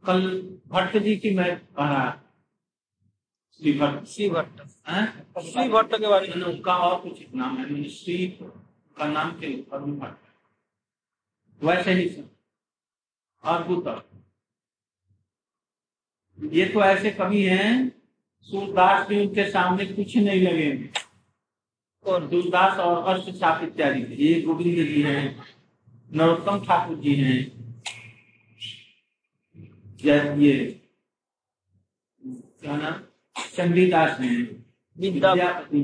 कल 0.04 0.22
भट्ट 0.68 0.98
जी 1.04 1.16
की 1.18 1.30
मैं 1.36 1.56
पढ़ा 1.76 2.04
श्री 3.60 3.74
भट्ट 3.80 4.08
श्री 4.08 4.30
भट्ट 4.30 4.62
श्री 5.42 5.68
भट्ट 5.70 5.96
के 5.96 6.08
बारे 6.08 6.34
में। 6.36 6.46
उनका 6.46 6.76
और 6.78 7.00
कुछ 7.02 7.22
नाम 7.36 7.58
है 7.58 7.70
मैंने 7.72 7.90
श्री 7.90 8.28
का 8.98 9.06
नाम 9.08 9.32
के 9.40 9.54
ऊपर 9.60 9.80
भट्ट। 9.80 10.22
वैसे 11.62 11.94
ही 11.94 12.10
सब 12.10 12.30
अद्भुत 13.44 13.88
ये 16.38 16.66
तो 16.70 16.82
ऐसे 16.84 17.12
कवि 17.14 17.44
हैं 17.44 17.90
सूरदास 18.50 19.08
भी 19.08 19.20
उनके 19.22 19.50
सामने 19.52 19.86
कुछ 19.86 20.16
नहीं 20.18 20.42
लगेंगे 20.42 20.90
और 22.06 22.26
दूरदास 22.28 22.80
और 22.80 23.04
अष्ट 23.14 23.40
छाप 23.40 23.64
इत्यादि। 23.64 24.02
ये 24.24 24.42
गोविंद 24.42 24.76
जी 24.88 25.02
हैं 25.02 25.24
नरोत्तम 26.10 26.66
ठाकुर 26.66 26.98
जी 27.00 27.16
हैं। 27.16 27.63
या 30.06 30.24
क्या 32.62 32.76
नाम? 32.78 32.94
चंडीदास 33.56 34.20
हैं। 34.20 34.64
विद्यापति 34.98 35.80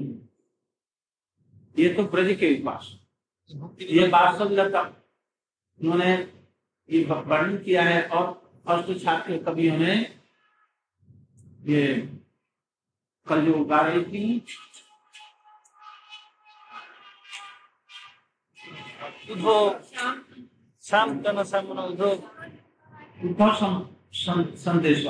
ये 1.80 1.94
तो 1.94 2.04
ब्रज 2.04 2.38
के 2.40 2.62
उपास 2.62 2.96
ये 3.82 4.08
बादशाह 4.08 4.50
लता। 4.50 4.82
उन्होंने 5.80 6.14
ये 6.90 7.04
वर्णन 7.04 7.58
किया 7.58 7.84
है 7.84 8.08
और 8.08 8.52
अष्ट 8.68 9.04
छात्र 9.04 9.44
कवियों 9.44 9.78
ने 9.78 9.96
ये 11.74 11.96
कल 13.28 13.46
जो 13.46 13.66
गा 13.66 13.82
रही 13.82 14.04
थी 14.06 14.46
उद्धव 19.32 19.82
शाम 20.84 21.22
तन 21.22 21.44
सामन 21.44 21.80
उद्धव। 21.80 22.12
उद्धव 23.26 23.56
सं- 23.56 23.99
सं- 24.20 24.56
संदेश 24.56 25.06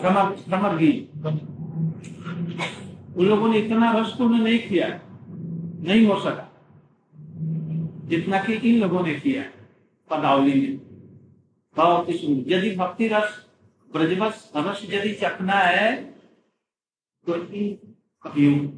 भ्रमर 0.00 0.36
भ्रमर 0.48 0.76
गीत 0.76 1.26
उन 3.16 3.26
लोगों 3.26 3.48
ने 3.48 3.58
इतना 3.58 3.92
रसपूर्ण 3.92 4.38
नहीं 4.38 4.58
किया, 4.58 5.00
नहीं 5.84 6.06
हो 6.06 6.20
सका, 6.20 6.52
जितना 8.08 8.44
कि 8.44 8.52
इन 8.52 8.80
लोगों 8.80 9.02
ने 9.06 9.14
किया 9.14 9.42
पदावली 10.10 10.60
में। 10.60 10.78
बहुत 11.76 12.10
सुंदर 12.10 12.52
यदि 12.52 12.76
भक्ति 12.76 13.08
रस 13.08 13.46
ब्रजवस 13.92 14.52
रस 14.56 14.86
यदि 14.90 15.12
चखना 15.14 15.52
है 15.52 16.02
तो 17.26 17.36
इन 17.36 17.94
कवियों 18.22 18.68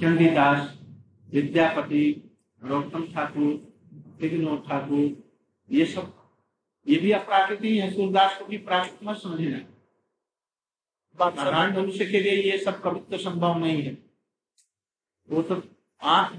चंडीदास, 0.00 0.78
विद्यापति 1.30 2.30
रोक्तम 2.64 3.02
ठाकुर, 3.14 3.72
विघ्नोद 4.20 4.64
ठाकुर, 4.68 5.34
ये 5.70 5.86
सब 5.86 6.17
ये 6.88 6.98
भी 6.98 7.10
अप्राकृति 7.12 7.78
है 7.78 7.90
सूरदास 7.94 8.38
को 8.38 8.44
भी 8.44 8.58
प्राकृत 8.58 8.98
मत 9.04 9.16
समझना। 9.16 9.58
नारायण 11.18 11.76
मनुष्य 11.76 12.06
के 12.06 12.20
लिए 12.20 12.42
ये 12.42 12.58
सब 12.58 12.80
कवित्व 12.82 13.16
संभव 13.18 13.58
नहीं 13.58 13.82
है। 13.82 13.96
वो 15.28 15.42
तो 15.42 15.62
आँख 16.02 16.32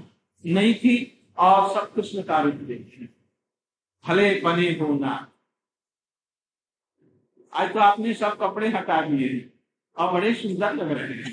नहीं 0.44 0.74
थी 0.74 0.94
और 1.38 1.68
सब 1.74 1.92
कृष्ण 1.94 2.22
का 2.22 2.40
रूप 2.40 2.54
देखे 2.54 3.08
भले 4.04 4.40
बने 4.40 4.70
हो 4.72 4.94
ना। 4.94 5.14
आज 7.52 7.72
तो 7.72 7.78
आपने 7.80 8.14
सब 8.14 8.38
कपड़े 8.38 8.68
हटा 8.68 9.00
दिए 9.02 9.50
और 9.96 10.12
बड़े 10.12 10.34
सुंदर 10.34 10.74
लग 10.74 10.90
रहे 10.90 11.14
हैं। 11.14 11.32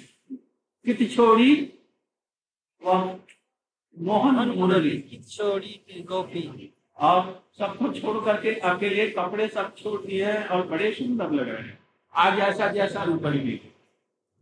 कित 0.86 1.12
छोड़ी 1.12 1.54
वह 2.82 3.20
मोहन 3.98 4.50
मुरली 4.50 5.20
छोड़ी 5.30 6.04
गोपी 6.04 6.42
और 7.00 7.46
सबको 7.60 7.92
छोड़ 7.94 8.24
करके 8.26 8.54
अकेले 8.70 9.08
कपड़े 9.10 9.48
सब 9.48 9.74
छोड़ 9.78 10.00
दिए 10.02 10.26
हैं 10.26 10.46
और 10.46 10.68
बड़े 10.68 10.92
सुंदर 10.94 11.32
लग 11.32 11.50
रहे 11.50 11.62
हैं। 11.64 11.78
आज 12.14 12.40
ऐसा 12.40 12.68
जैसा 12.68 13.04
ऊपर 13.04 13.38
भी 13.38 13.60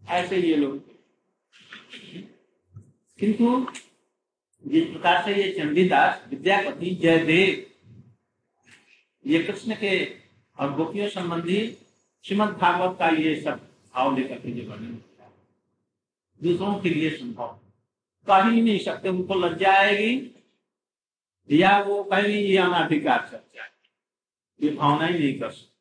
ऐसे 0.01 0.37
ये 0.37 0.55
लोग 0.55 0.77
किंतु 3.19 3.65
जिस 4.63 4.85
प्रकार 4.85 5.23
से 5.25 5.35
ये 5.35 5.51
चंडीदास 5.53 6.21
विद्यापति 6.29 6.89
जयदेव, 7.01 7.65
ये 9.25 9.43
कृष्ण 9.43 9.75
के 9.75 10.05
और 10.57 10.73
गोपियों 10.73 11.07
संबंधी 11.07 11.59
श्रीमद 12.25 12.49
भागवत 12.61 12.97
का 12.99 13.09
ये 13.09 13.35
सब 13.41 13.59
भाव 13.95 14.17
लेकर 14.17 14.35
के 14.35 14.51
जो 14.51 14.69
वर्णन 14.69 14.97
दूसरों 16.41 16.73
के 16.75 16.89
लिए 16.89 17.09
संभव। 17.09 17.59
कह 18.27 18.49
ही 18.49 18.61
नहीं 18.61 18.79
सकते, 18.79 19.09
उनको 19.09 19.35
लज्जा 19.35 19.73
आएगी। 19.73 20.15
या 21.49 21.77
वो 21.83 22.03
कहेंगे 22.03 22.37
ये 22.37 22.57
अनाधिकार 22.57 23.27
चर्चा 23.31 23.63
है 23.63 23.71
ये 24.59 24.69
भावना 24.75 25.05
ही 25.05 25.19
नहीं 25.19 25.39
कर 25.39 25.51
सकते। 25.51 25.73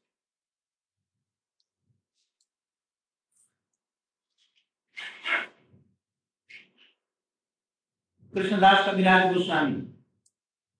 कृष्णदास 8.34 8.86
कविराज 8.86 9.32
गोस्वामी 9.34 9.80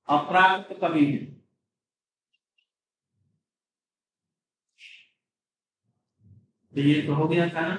अप्राकृत 0.08 0.78
कवि 0.80 1.04
है। 1.06 1.24
तो 6.74 6.80
ये 6.80 7.00
तो 7.06 7.14
हो 7.14 7.28
गया 7.28 7.48
था 7.48 7.66
ना। 7.68 7.74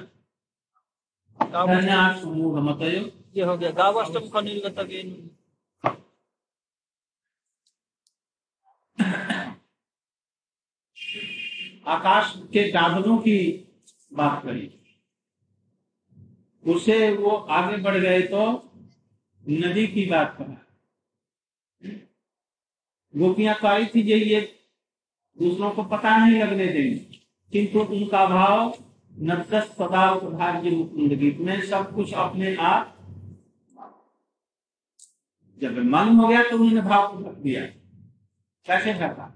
धन्यात् 1.39 2.21
समूह 2.21 2.59
मतयो 2.63 3.01
ये 3.35 3.43
हो 3.43 3.57
गया। 3.57 3.71
गावष्टम 3.73 4.29
का 4.29 4.41
निर्गत 4.41 4.79
गेन 4.87 5.13
आकाश 11.85 12.33
के 12.53 12.69
गाभनों 12.71 13.17
की 13.17 13.37
बात 14.11 14.41
करी। 14.45 14.71
उसे 16.63 17.11
वो 17.15 17.29
आगे 17.29 17.77
बढ़ 17.77 17.97
गए 17.97 18.21
तो 18.21 18.45
नदी 19.43 19.87
की 19.87 20.05
बात 20.05 20.35
करा। 20.37 20.61
गोपियाँ 23.13 23.55
कही 23.55 23.85
थी 23.85 24.03
जे 24.03 24.15
ये 24.15 24.41
दूसरों 25.37 25.69
को 25.71 25.83
पता 25.83 26.17
नहीं 26.17 26.41
लगने 26.41 26.67
देंगे 26.67 26.95
किंतु 27.53 27.79
उनका 27.79 28.25
भाव 28.25 28.73
नदस 29.13 29.75
पदार्थ 29.79 30.23
भाग्य 30.33 30.71
मुकुंद 30.71 31.13
गीत 31.13 31.37
में 31.39 31.61
सब 31.61 31.93
कुछ 31.95 32.13
अपने 32.13 32.55
आप 32.65 32.91
जब 35.61 35.77
मन 35.85 36.15
हो 36.15 36.27
गया 36.27 36.43
तो 36.43 36.57
उन्होंने 36.57 36.81
भाव 36.81 37.07
को 37.07 37.29
रख 37.29 37.35
दिया। 37.37 37.61
कैसे 38.67 38.93
ढका 38.93 39.31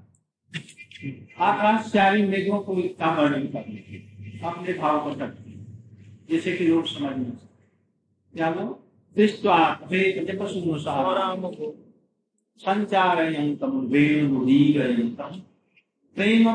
आकाश 1.40 1.92
चारी 1.92 2.24
मेघों 2.24 2.60
को 2.60 2.80
इतना 2.80 3.12
वर्णन 3.14 3.48
करने 3.48 3.76
के 3.76 3.98
अपने 4.46 4.74
भाव 4.74 5.04
को 5.04 5.16
दिया 5.26 5.66
जैसे 6.30 6.58
कि 6.58 6.68
लोग 6.68 6.86
समझ 6.86 7.18
नहीं 7.18 7.32
सकते। 7.32 8.38
क्या 8.38 8.50
वो? 8.50 8.84
संचारयन्तम 12.58 13.80
वेणुदीरयन्तम 13.80 15.42
प्रेम 16.16 16.50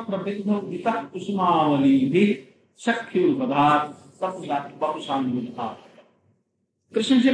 वितः 0.52 1.02
कृष्ण 6.94 7.20
से 7.20 7.32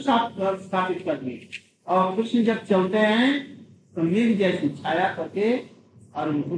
सा- 0.00 0.60
स्थापित 0.60 1.02
कर 1.04 1.14
दी 1.14 1.48
और 1.86 2.16
कृष्ण 2.16 2.44
जब 2.44 2.64
चलते 2.64 2.98
हैं 2.98 3.56
तो 3.94 4.02
मेघ 4.02 4.38
जैसी 4.38 4.68
छाया 4.68 5.14
करके 5.14 5.71
और 6.14 6.28
उनको 6.28 6.56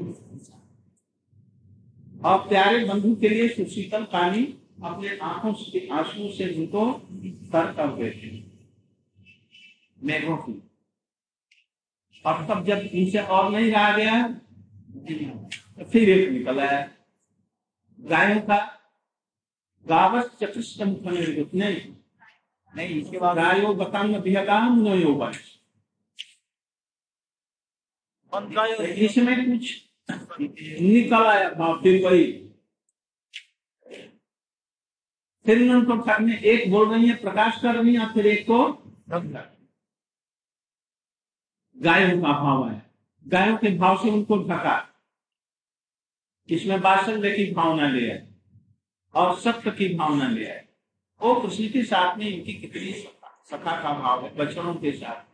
और 2.24 2.48
प्यारे 2.48 2.84
बंधु 2.84 3.16
के 3.16 3.28
लिए 3.28 3.48
सुशीतल 3.48 4.04
पानी 4.04 4.44
अपने 4.84 5.18
आँखों 5.18 5.52
से, 5.54 5.88
आंसुओं 5.88 6.30
से 6.30 6.54
उनको 6.54 6.92
तर 7.52 7.72
कर 7.72 7.88
देते 7.88 8.44
मेघों 10.02 10.36
की 10.36 10.62
और 12.26 12.46
तब 12.46 12.64
जब 12.64 12.78
इनसे 12.78 13.18
और 13.18 13.50
नहीं 13.50 13.72
रहा 13.72 13.96
गया 13.96 14.28
तो 15.78 15.84
फिर 15.84 16.08
एक 16.08 16.30
निकल 16.30 16.60
आया 16.60 16.90
गायों 18.00 18.40
का 18.40 18.80
गावस 19.88 20.30
चतुष्टम 20.42 20.88
निर्गत 20.88 21.54
नहीं 21.54 21.76
नहीं, 22.76 22.88
इसके 22.88 23.18
बाद 23.18 23.36
गायो 23.36 23.74
बतांग 23.74 24.14
वंश 24.14 24.24
मंत्राय 24.26 25.02
तो 25.02 25.53
इसमें 29.04 29.34
कुछ 29.50 29.72
निकल 30.80 31.26
आया 31.26 31.74
फिर 31.82 32.04
वही 32.06 32.24
फिर 35.46 35.70
उनको 35.74 35.96
ठगने 35.96 36.36
एक 36.52 36.70
बोल 36.70 36.88
रही 36.92 37.08
है 37.08 37.14
प्रकाश 37.16 37.60
कर 37.62 37.74
रही 37.74 37.94
है 37.96 38.12
फिर 38.14 38.26
एक 38.26 38.46
को 38.50 38.58
गायों 41.76 42.20
का 42.22 42.32
भाव 42.32 42.68
है। 42.68 42.82
गायों 43.26 43.56
के 43.56 43.70
भाव 43.78 43.96
से 44.02 44.10
उनको 44.10 44.36
ढका। 44.38 44.76
इसमें 46.48 46.80
बात्सल्य 46.80 47.30
की 47.36 47.50
भावना 47.52 47.88
ले 47.88 48.10
आए 48.10 48.26
और 49.14 49.36
सत्य 49.40 49.70
की 49.70 49.94
भावना 49.94 50.28
ले 50.28 50.46
आए। 50.46 50.64
वो 51.20 51.34
कृष्ण 51.40 51.68
के 51.72 51.82
साथ 51.84 52.16
में 52.18 52.26
इनकी 52.26 52.54
कितनी 52.54 52.92
सखा 52.92 53.40
सखा 53.50 53.80
का 53.82 53.92
भाव 54.00 54.24
है 54.24 54.34
बछड़ों 54.36 54.74
के 54.74 54.92
साथ। 54.92 55.33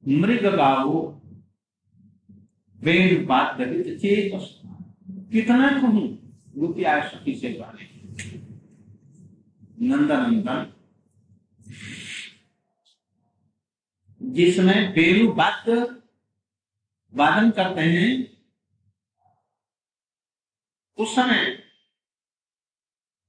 मृग 0.05 0.47
गावो 0.57 1.01
बात 3.29 3.57
दलित 3.59 3.99
चेत 4.01 4.33
कितना 5.33 5.69
कहूँ 5.81 6.07
गोपिया 6.57 7.01
सखी 7.09 7.35
से 7.35 7.49
नंदनंदन 9.83 10.67
जिसमें 14.33 14.93
बेलू 14.93 15.33
वाद्य 15.33 15.81
वादन 17.15 17.51
करते 17.51 17.81
हैं 17.81 18.09
उस 20.99 21.15
समय 21.15 21.45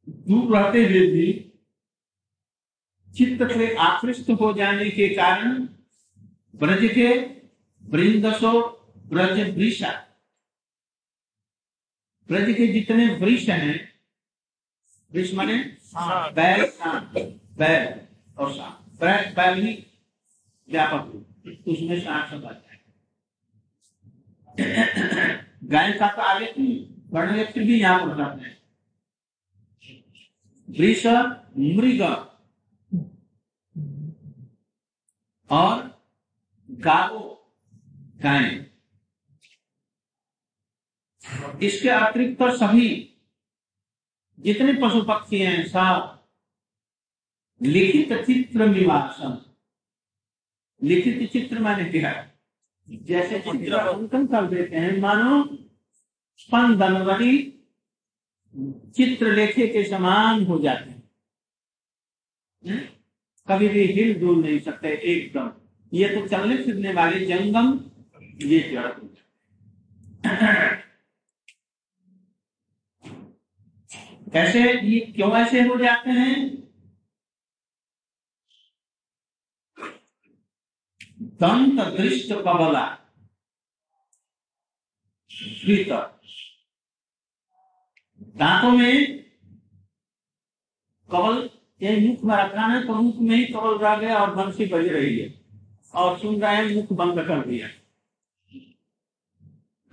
दूर 0.10 0.58
रहते 0.58 0.86
हुए 0.86 1.08
भी 1.08 1.52
चित्त 3.16 3.44
से 3.54 3.76
आकृष्ट 3.76 4.30
हो 4.30 4.54
जाने 4.54 4.90
के 4.90 5.08
कारण 5.16 5.60
ब्रज 6.56 6.90
के 6.94 7.08
वृंदसो 7.84 8.52
ब्रज 8.98 9.40
वृषा 9.58 9.92
ब्रज 12.30 12.56
के 12.56 12.68
जितने 12.68 13.08
वृक्ष 13.16 13.50
हैं 13.50 13.94
वृक्ष 15.12 15.34
माने। 15.34 15.58
बैल 16.34 16.64
बैल 17.58 18.00
और 18.38 18.54
बैल 19.36 19.62
ही 19.64 19.74
व्यापक 20.70 21.12
रूप, 21.12 21.26
उसमें 21.68 22.00
सांप 22.02 22.30
सब 22.30 22.46
आता 22.46 22.72
है। 22.72 22.84
गाय 25.64 25.92
का 25.94 26.08
तो 26.08 26.22
आगे 26.22 26.52
वर्ण 27.10 27.34
व्यक्ति 27.36 27.60
भी 27.60 27.80
यहाँ 27.82 28.00
पर 28.00 28.18
जाते 28.18 28.46
हैं। 28.46 28.54
वृष 30.68 31.06
मृग 31.06 32.02
और 35.50 35.84
गावो 36.70 37.20
गाय। 38.24 38.66
इसके 41.64 41.90
अतिरिक्त 41.90 42.40
तो 42.40 42.56
सभी 42.58 42.90
जितने 44.38 44.74
पशु 44.82 45.02
पक्षी 45.04 45.40
हैं 45.40 45.66
सब 45.68 46.12
लिखित 47.62 48.14
चित्र 48.26 48.66
निवासन 48.68 49.42
लिखित 50.88 51.32
चित्र 51.32 51.60
माने 51.60 51.86
क्या? 51.86 52.10
है 52.10 52.36
जैसे 52.90 53.40
चित्र 53.40 53.74
अंकन 53.74 54.28
कर 54.28 54.46
देते 54.46 54.76
हैं 54.76 55.02
मानो 55.02 55.58
स्पंदन 56.38 56.94
वाली 56.94 57.62
चित्र 58.96 59.32
लेखे 59.32 59.68
के 59.68 59.84
समान 59.84 60.46
हो 60.46 60.60
जाते 60.60 60.90
हैं। 60.90 61.04
हम्म? 62.68 62.80
कभी 63.48 63.68
भी 63.68 63.86
हिल 63.86 64.20
डुल 64.20 64.42
नहीं 64.42 64.60
सकते 64.60 64.88
एकदम। 64.88 65.52
ये 65.94 66.10
तो 66.10 66.28
चलने 66.28 66.58
फिरने 66.58 66.94
वाले 66.94 67.26
जंगम 67.26 67.80
ये 68.44 68.60
जड़ 68.60 68.92
कैसे? 74.34 74.82
ये 74.88 75.00
क्यों 75.00 75.32
ऐसे 75.38 75.62
हो 75.62 75.78
जाते 75.78 76.10
हैं? 76.10 76.65
दंत 81.42 81.80
दृष्ट 81.98 82.32
कबला 82.34 82.86
श्रीत 85.32 85.90
दांतों 88.38 88.72
में 88.72 89.24
कवल 91.10 91.50
ये 91.82 91.96
मुख 92.08 92.24
में 92.24 92.36
रखना 92.36 92.68
है 92.68 92.86
तो 92.88 92.94
मुख 92.94 93.16
में 93.16 93.36
ही 93.36 93.46
कवल 93.46 93.78
रह 93.78 93.96
गया 93.96 94.20
और 94.20 94.36
बंसी 94.36 94.66
बज 94.66 94.88
रही 94.88 95.20
है। 95.20 95.34
और 95.96 96.20
सुन 96.20 96.42
रहे 96.42 96.56
हैं, 96.56 96.76
मुख 96.76 96.92
बंद 96.94 97.20
कर 97.28 97.46
दिया। 97.46 97.68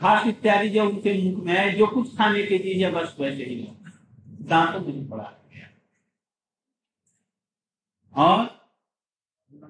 घास 0.01 0.27
इत्यादि 0.27 0.69
जो 0.69 0.89
उनके 0.89 1.13
मुख 1.23 1.45
में 1.45 1.53
है, 1.55 1.73
जो 1.73 1.87
कुछ 1.87 2.17
खाने 2.17 2.43
की 2.43 2.59
चीज़ 2.59 2.85
है, 2.85 2.91
बस 2.91 3.17
वैसे 3.21 3.45
ही। 3.45 3.57
दांतों 4.47 4.81
में 4.81 5.09
पड़ा 5.09 5.39
और 8.15 8.45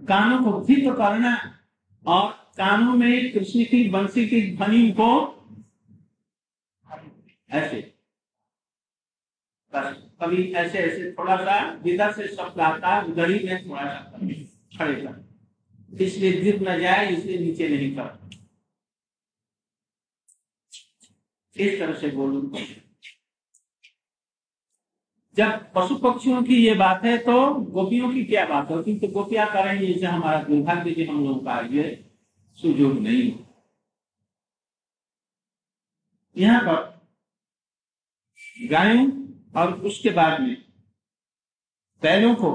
कानों 0.08 0.38
को 0.44 0.60
ठीक 0.66 0.84
करना 0.92 1.58
और 2.06 2.30
कानों 2.56 2.94
में 2.94 3.32
कृष्ण 3.32 3.64
की, 3.64 3.88
बंसी 3.88 4.26
की 4.28 4.40
ध्वनि 4.56 4.90
को 5.00 5.10
ऐसे। 7.50 7.80
बस, 9.72 9.96
कभी 10.22 10.52
ऐसे 10.52 10.78
ऐसे 10.78 11.10
थोड़ा 11.12 11.36
सा 11.36 11.58
जिधर 11.76 12.12
से 12.12 12.26
शब्द 12.28 12.60
आता 12.60 12.94
है 12.94 13.04
उधर 13.04 13.28
में 13.28 13.68
थोड़ा 13.68 13.84
सा 13.84 14.18
खड़े 14.78 14.94
कर। 14.94 16.04
इसलिए 16.04 16.32
गिर 16.42 16.60
न 16.62 16.78
जाए, 16.80 17.06
इसलिए 17.12 17.38
नीचे 17.38 17.68
नहीं 17.68 17.94
कर। 17.96 18.20
इस 21.56 21.78
तरह 21.78 21.94
से 21.94 22.08
बोलूँ 22.10 22.42
जब 25.36 25.72
पशु 25.72 25.94
पक्षियों 25.96 26.42
की 26.42 26.56
ये 26.56 26.74
बात 26.74 27.04
है 27.04 27.16
तो 27.18 27.54
गोपियों 27.54 28.10
की 28.12 28.24
क्या 28.24 28.44
बात 28.46 28.70
है? 28.70 28.82
क्योंकि 28.82 29.08
गोपियाँ 29.08 29.46
करेंगे 29.52 29.86
इसे 29.86 30.06
हमारा 30.06 30.42
दुर्भाग्य 30.42 30.90
जी 30.90 31.04
हम 31.04 31.24
लोगों 31.24 31.40
का 31.40 31.60
ये 31.66 32.10
सुजोग 32.58 32.98
नहीं 32.98 33.30
है। 33.30 33.38
यहाँ 36.36 36.60
पर 36.60 36.90
गायों 38.70 39.06
और 39.56 39.72
उसके 39.80 40.10
बाद 40.10 40.40
में 40.40 40.56
बैलों 42.02 42.34
को 42.34 42.50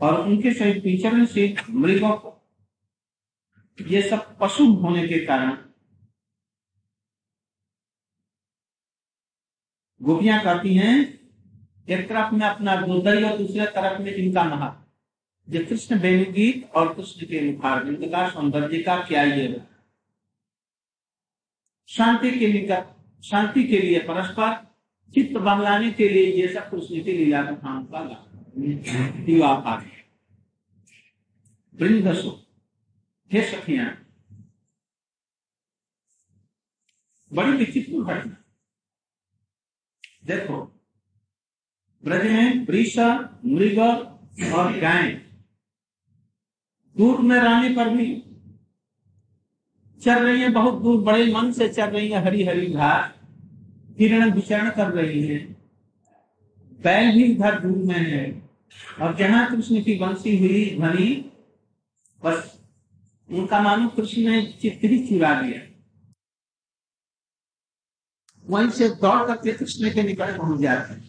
और 0.00 0.20
उनके 0.20 0.52
सहित 0.54 0.82
से 1.30 1.54
मृगों 1.70 2.16
को, 2.16 2.34
ये 3.78 4.02
सब 4.02 4.36
पशु 4.38 4.64
होने 4.64 5.06
के 5.08 5.24
कारण 5.26 5.56
गोपियाँ 10.00 10.42
कहती 10.44 10.74
हैं 10.74 11.17
एक 11.90 12.08
तरफ़ 12.08 12.34
में 12.34 12.46
अपना 12.46 12.76
गोदई 12.76 13.22
और 13.22 13.38
दूसरे 13.38 13.66
तरफ़ 13.66 14.02
में 14.02 14.14
इनका 14.14 14.44
महा 14.44 14.84
जो 15.48 15.66
कृष्ण 15.66 16.00
गीत 16.32 16.70
और 16.74 16.94
कृष्ण 16.94 17.26
के 17.26 17.52
मुखारविंद 17.52 18.12
का 18.12 18.30
सौंदर्य 18.30 18.82
का 18.82 19.04
क्या 19.04 19.22
ये 19.22 19.48
है? 19.48 19.68
शांति 21.88 22.38
के 22.38 22.46
लिए 22.46 22.82
शांति 23.22 23.64
के 23.64 23.80
लिए 23.80 23.98
परस्पर, 23.98 24.76
चित्त 25.14 25.36
बंगलाने 25.36 25.90
के 25.90 26.08
लिए 26.08 26.42
ये 26.42 26.54
सब 26.54 26.70
कृष्ण 26.70 27.04
की 27.04 27.12
लीला 27.12 27.42
का 27.42 27.80
लाभ 29.34 29.90
वृंदसो। 31.74 32.46
हे 33.32 33.42
सखियाँ। 33.42 34.04
बड़ी 37.32 37.52
विचित्र 37.52 38.14
घटना। 38.14 38.36
देखो 40.24 40.77
ब्रज 42.04 42.24
में 42.24 42.66
वृष 42.66 42.98
मृग 43.46 43.78
और 44.54 44.78
गाय 44.78 45.10
दूर 46.96 47.20
में 47.20 47.36
रहने 47.36 47.68
पर 47.76 47.88
भी 47.88 48.06
चल 50.02 50.22
रही 50.24 50.40
है, 50.40 50.48
बहुत 50.48 50.82
दूर 50.82 51.00
बड़े 51.02 51.32
मन 51.34 51.52
से 51.52 51.68
चल 51.68 51.86
रही 51.86 52.08
है 52.10 52.24
हरी 52.24 52.44
हरी 52.44 52.66
घास। 52.66 53.14
किरण 53.98 54.30
विचरण 54.30 54.70
कर 54.70 54.90
रही 54.90 55.22
है। 55.26 55.38
बैल 56.82 57.12
भी 57.14 57.24
इधर 57.24 57.58
दूर 57.60 57.76
में 57.78 57.94
है। 57.94 58.50
और 59.00 59.16
जहाँ 59.16 59.50
कृष्ण 59.50 59.82
की 59.82 59.94
बंसी 59.98 60.36
हुई 60.38 60.76
ध्वनि, 60.76 61.30
बस 62.24 62.60
उनका 63.30 63.60
मानो 63.60 63.88
कृष्ण 63.88 64.22
ने 64.22 64.42
चित्त 64.60 64.84
ही 64.84 65.06
चिरा 65.06 65.40
लिया। 65.40 65.60
वहीं 68.46 68.70
से 68.70 68.88
दौड़ 68.88 69.26
करके 69.26 69.52
कृष्ण 69.52 69.94
के 69.94 70.02
निकट 70.02 70.36
पहुँच 70.38 70.60
जाते 70.60 70.94
हैं। 70.94 71.07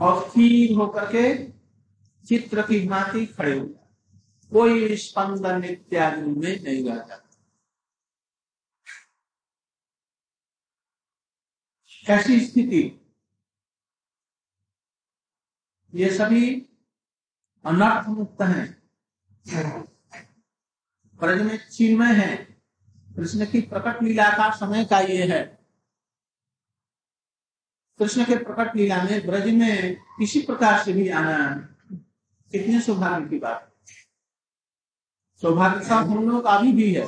और 0.00 0.30
स्थिर 0.30 0.76
होकर 0.76 1.04
के 1.04 1.52
चित्र 2.26 2.62
की 2.62 2.88
भांति 2.88 3.26
खड़े 3.26 3.58
हो 3.58 3.66
जाते 3.66 4.48
कोई 4.50 4.96
स्पंदन 4.96 5.64
इत्यादि 5.64 6.22
में 6.22 6.62
नहीं 6.62 6.84
जाता 6.84 7.16
कैसी 12.06 12.40
स्थिति? 12.40 13.00
ये 15.94 16.10
सभी 16.10 16.68
अनर्थ 17.64 18.08
मुक्त 18.08 18.42
हैं। 18.42 18.82
ब्रज 21.16 21.42
में 21.42 21.68
चिन्मय 21.68 22.12
है। 22.12 22.36
कृष्ण 23.16 23.46
की 23.46 23.60
प्रकट 23.60 24.02
लीला 24.02 24.30
का 24.30 24.50
समय 24.50 24.84
का 24.84 25.00
ये 25.00 25.26
है। 25.26 25.61
कृष्ण 28.00 28.24
के 28.24 28.36
प्रकट 28.36 28.76
लीला 28.76 29.02
में 29.02 29.26
ब्रज 29.26 29.46
में 29.54 29.94
किसी 30.18 30.40
प्रकार 30.40 30.82
से 30.84 30.92
भी 30.92 31.08
आना 31.08 31.36
कितने 32.52 32.80
सौभाग्य 32.80 33.28
की 33.28 33.38
बात 33.38 33.68
सौभाग्य 35.42 35.88
का 35.88 35.96
हम 35.96 36.28
लोग 36.28 36.44
अभी 36.44 36.72
भी 36.72 36.92
है। 36.94 37.06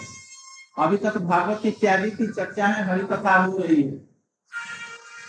अभी 0.78 0.96
तक 0.96 1.16
भागवत 1.16 1.66
इत्यादि 1.66 2.10
की 2.10 2.26
चर्चा 2.26 2.66
है 2.66 2.84
हरी 2.84 3.06
कथा 3.06 3.34
हो 3.44 3.58
रही 3.58 3.82
है। 3.82 3.90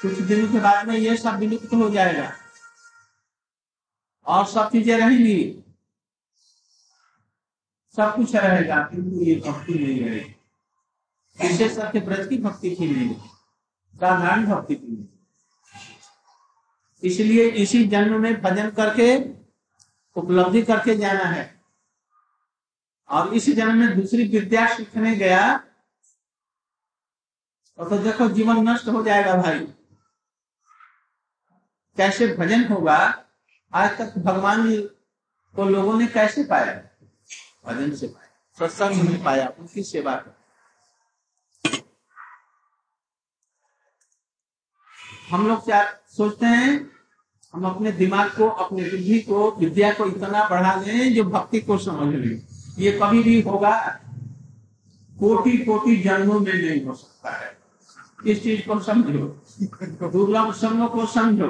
कुछ 0.01 0.19
दिनों 0.19 0.47
के 0.51 0.59
बाद 0.59 0.87
में 0.87 0.97
ये 0.97 1.17
सब 1.17 1.35
विलुप्त 1.35 1.73
हो 1.73 1.89
जाएगा। 1.89 2.31
और 4.25 4.45
सब 4.45 4.69
चीज़ें 4.71 4.97
रहेंगी। 4.97 5.63
सब 7.95 8.15
कुछ 8.15 8.35
रहेगा, 8.35 8.81
किंतु 8.83 9.21
ये 9.21 9.35
भक्ति 9.35 9.73
नहीं 9.73 9.99
रहेगी। 10.01 11.47
विशेष 11.47 11.77
करके 11.77 11.99
ब्रज 11.99 12.27
की 12.27 12.37
भक्ति 12.37 12.75
की 12.75 12.87
नहीं। 12.87 13.13
साधारण 13.13 14.45
भक्ति 14.45 14.75
की 14.75 14.87
नहीं। 14.87 15.07
इसलिए 17.05 17.49
इसी 17.49 17.83
जन्म 17.87 18.21
में 18.21 18.41
भजन 18.41 18.69
करके, 18.69 19.17
उपलब्धि 20.15 20.61
करके 20.61 20.95
जाना 20.95 21.23
है। 21.23 21.63
और 23.09 23.33
इसी 23.33 23.53
जन्म 23.53 23.77
में 23.77 23.99
दूसरी 24.01 24.27
विद्या 24.27 24.67
सीखने 24.75 25.15
गया, 25.15 25.63
और 27.79 27.89
तो 27.89 27.97
देखो 27.97 28.29
जीवन 28.29 28.69
नष्ट 28.69 28.87
हो 28.87 29.03
जाएगा 29.03 29.35
भाई। 29.35 29.59
कैसे 31.97 32.27
भजन 32.27 32.63
होगा? 32.63 32.97
आज 33.73 33.97
तक 33.97 34.17
भगवान 34.17 34.81
को 35.55 35.69
लोगों 35.69 35.97
ने 35.99 36.07
कैसे 36.07 36.43
पाया? 36.43 36.73
भजन 37.65 37.95
से 37.95 38.07
पाया। 38.07 38.67
सत्संग 38.67 39.09
में 39.09 39.23
पाया, 39.23 39.47
उनकी 39.59 39.83
सेवा 39.83 40.15
कर 40.15 40.33
हम 45.29 45.47
लोग 45.47 45.63
क्या 45.65 45.83
सोचते 46.07 46.45
हैं? 46.45 46.94
हम 47.55 47.65
अपने 47.65 47.91
दिमाग 47.91 48.29
को, 48.29 48.47
अपने 48.49 48.83
बुद्धि 48.83 49.19
को, 49.19 49.51
विद्या 49.51 49.93
को 49.93 50.05
इतना 50.05 50.47
बढ़ा 50.49 50.75
लें 50.75 51.13
जो 51.13 51.23
भक्ति 51.23 51.59
को 51.61 51.77
समझ 51.77 52.15
लें। 52.15 52.41
ये 52.79 52.91
कभी 52.91 53.23
भी 53.23 53.41
होगा 53.41 54.01
कोटि 55.19 55.57
कोटि 55.57 55.95
जन्मों 55.95 56.39
में 56.39 56.53
नहीं 56.53 56.85
हो 56.85 56.93
सकता 56.93 57.31
है। 57.31 57.57
इस 58.25 58.43
चीज़ 58.43 58.61
को 58.67 58.79
समझो, 58.79 59.27
दुर्लभ 60.09 60.53
समों 60.53 60.87
को 60.87 61.05
समझो। 61.05 61.49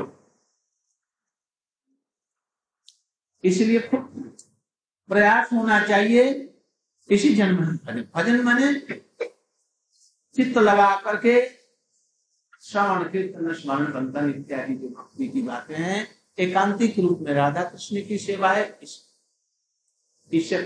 इसलिए 3.44 3.80
खूब 3.80 4.38
प्रयास 5.10 5.54
होना 5.54 5.80
चाहिए, 5.88 6.24
इसी 7.10 7.36
जन्म 7.36 7.58
भजन 8.16 8.42
माने, 8.42 8.74
चित्त 10.36 10.58
लगा 10.58 10.96
करके 10.96 11.65
श्रवण 12.66 13.04
कीर्तन 13.10 13.54
स्मरण 13.54 13.92
बंधन 13.94 14.30
इत्यादि 14.30 14.76
जो 14.76 14.88
भक्ति 14.90 15.28
की 15.28 15.42
बातें 15.42 15.76
हैं, 15.76 16.08
एकांतिक 16.38 16.98
रूप 17.00 17.20
में 17.22 17.34
राधा 17.34 17.64
कृष्ण 17.64 18.02
की 18.08 18.18
सेवा 18.18 18.52
है 18.52 18.64
इससे 20.32 20.62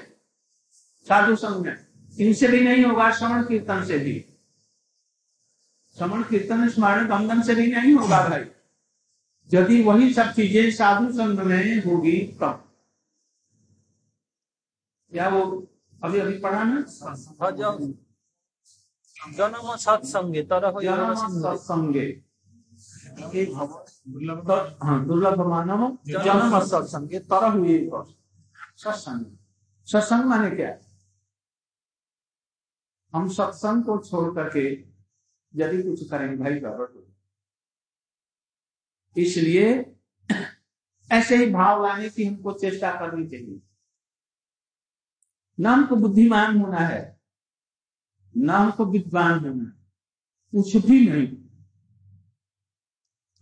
साधु 1.07 1.35
संग 1.35 1.65
में। 1.65 1.75
इनसे 2.19 2.47
भी 2.47 2.61
नहीं 2.61 2.85
होगा 2.85 3.11
श्रवण 3.11 3.43
कीर्तन 3.43 3.83
से 3.85 3.97
भी। 3.99 4.13
श्रवण 5.97 6.23
कीर्तन, 6.23 6.67
स्मरण, 6.69 7.07
बंधन 7.07 7.41
से 7.41 7.55
भी 7.55 7.67
नहीं 7.67 7.93
होगा 7.93 8.27
भाई। 8.29 8.45
यदि 9.49 9.81
वही 9.83 10.13
सब 10.13 10.31
चीज़ें 10.31 10.71
साधु 10.71 11.11
संघ 11.13 11.39
में 11.41 11.83
होगी 11.83 12.17
तब 12.41 12.65
क्या 15.11 15.27
वो 15.29 15.41
अभी 16.03 16.19
अभी 16.19 16.37
पढ़ा 16.39 16.63
ना? 16.63 16.81
भजन 19.19 19.33
जन्म 19.33 19.75
सत्संगे 19.75 20.41
तरह 20.43 20.79
जन्म 20.81 21.13
सत्संगे। 21.15 22.23
हाँ 24.83 25.05
दुर्लभ 25.07 25.41
मानव 25.47 25.97
जन्म 26.07 26.59
सत्संगे। 26.59 27.19
तरह 27.19 27.47
हुए 27.47 27.89
सत्संग। 28.77 29.25
सत्संग 29.87 30.25
माने 30.25 30.49
क्या? 30.55 30.77
हम 33.13 33.29
सत्संग 33.29 33.83
को 33.83 33.97
छोड़ 33.97 34.33
करके 34.35 34.65
यदि 35.53 35.83
कुछ 35.83 36.09
करेंगे 36.09 36.37
भाई 36.43 36.59
गड़बड़ 36.59 36.89
हो 36.89 37.05
इसलिए 39.15 39.95
ऐसे 41.11 41.37
ही 41.37 41.45
भाव 41.51 41.85
लाने 41.85 42.09
की 42.09 42.23
हमको 42.25 42.51
चेष्टा 42.53 42.91
करनी 42.99 43.27
चाहिए। 43.27 43.61
न 45.59 45.65
हमको 45.65 45.95
बुद्धिमान 45.95 46.57
होना 46.61 46.77
है। 46.77 47.18
न 48.37 48.49
हमको 48.49 48.85
विद्वान 48.85 49.39
होना 49.39 49.75
कुछ 50.51 50.85
भी 50.85 51.09
नहीं। 51.09 51.37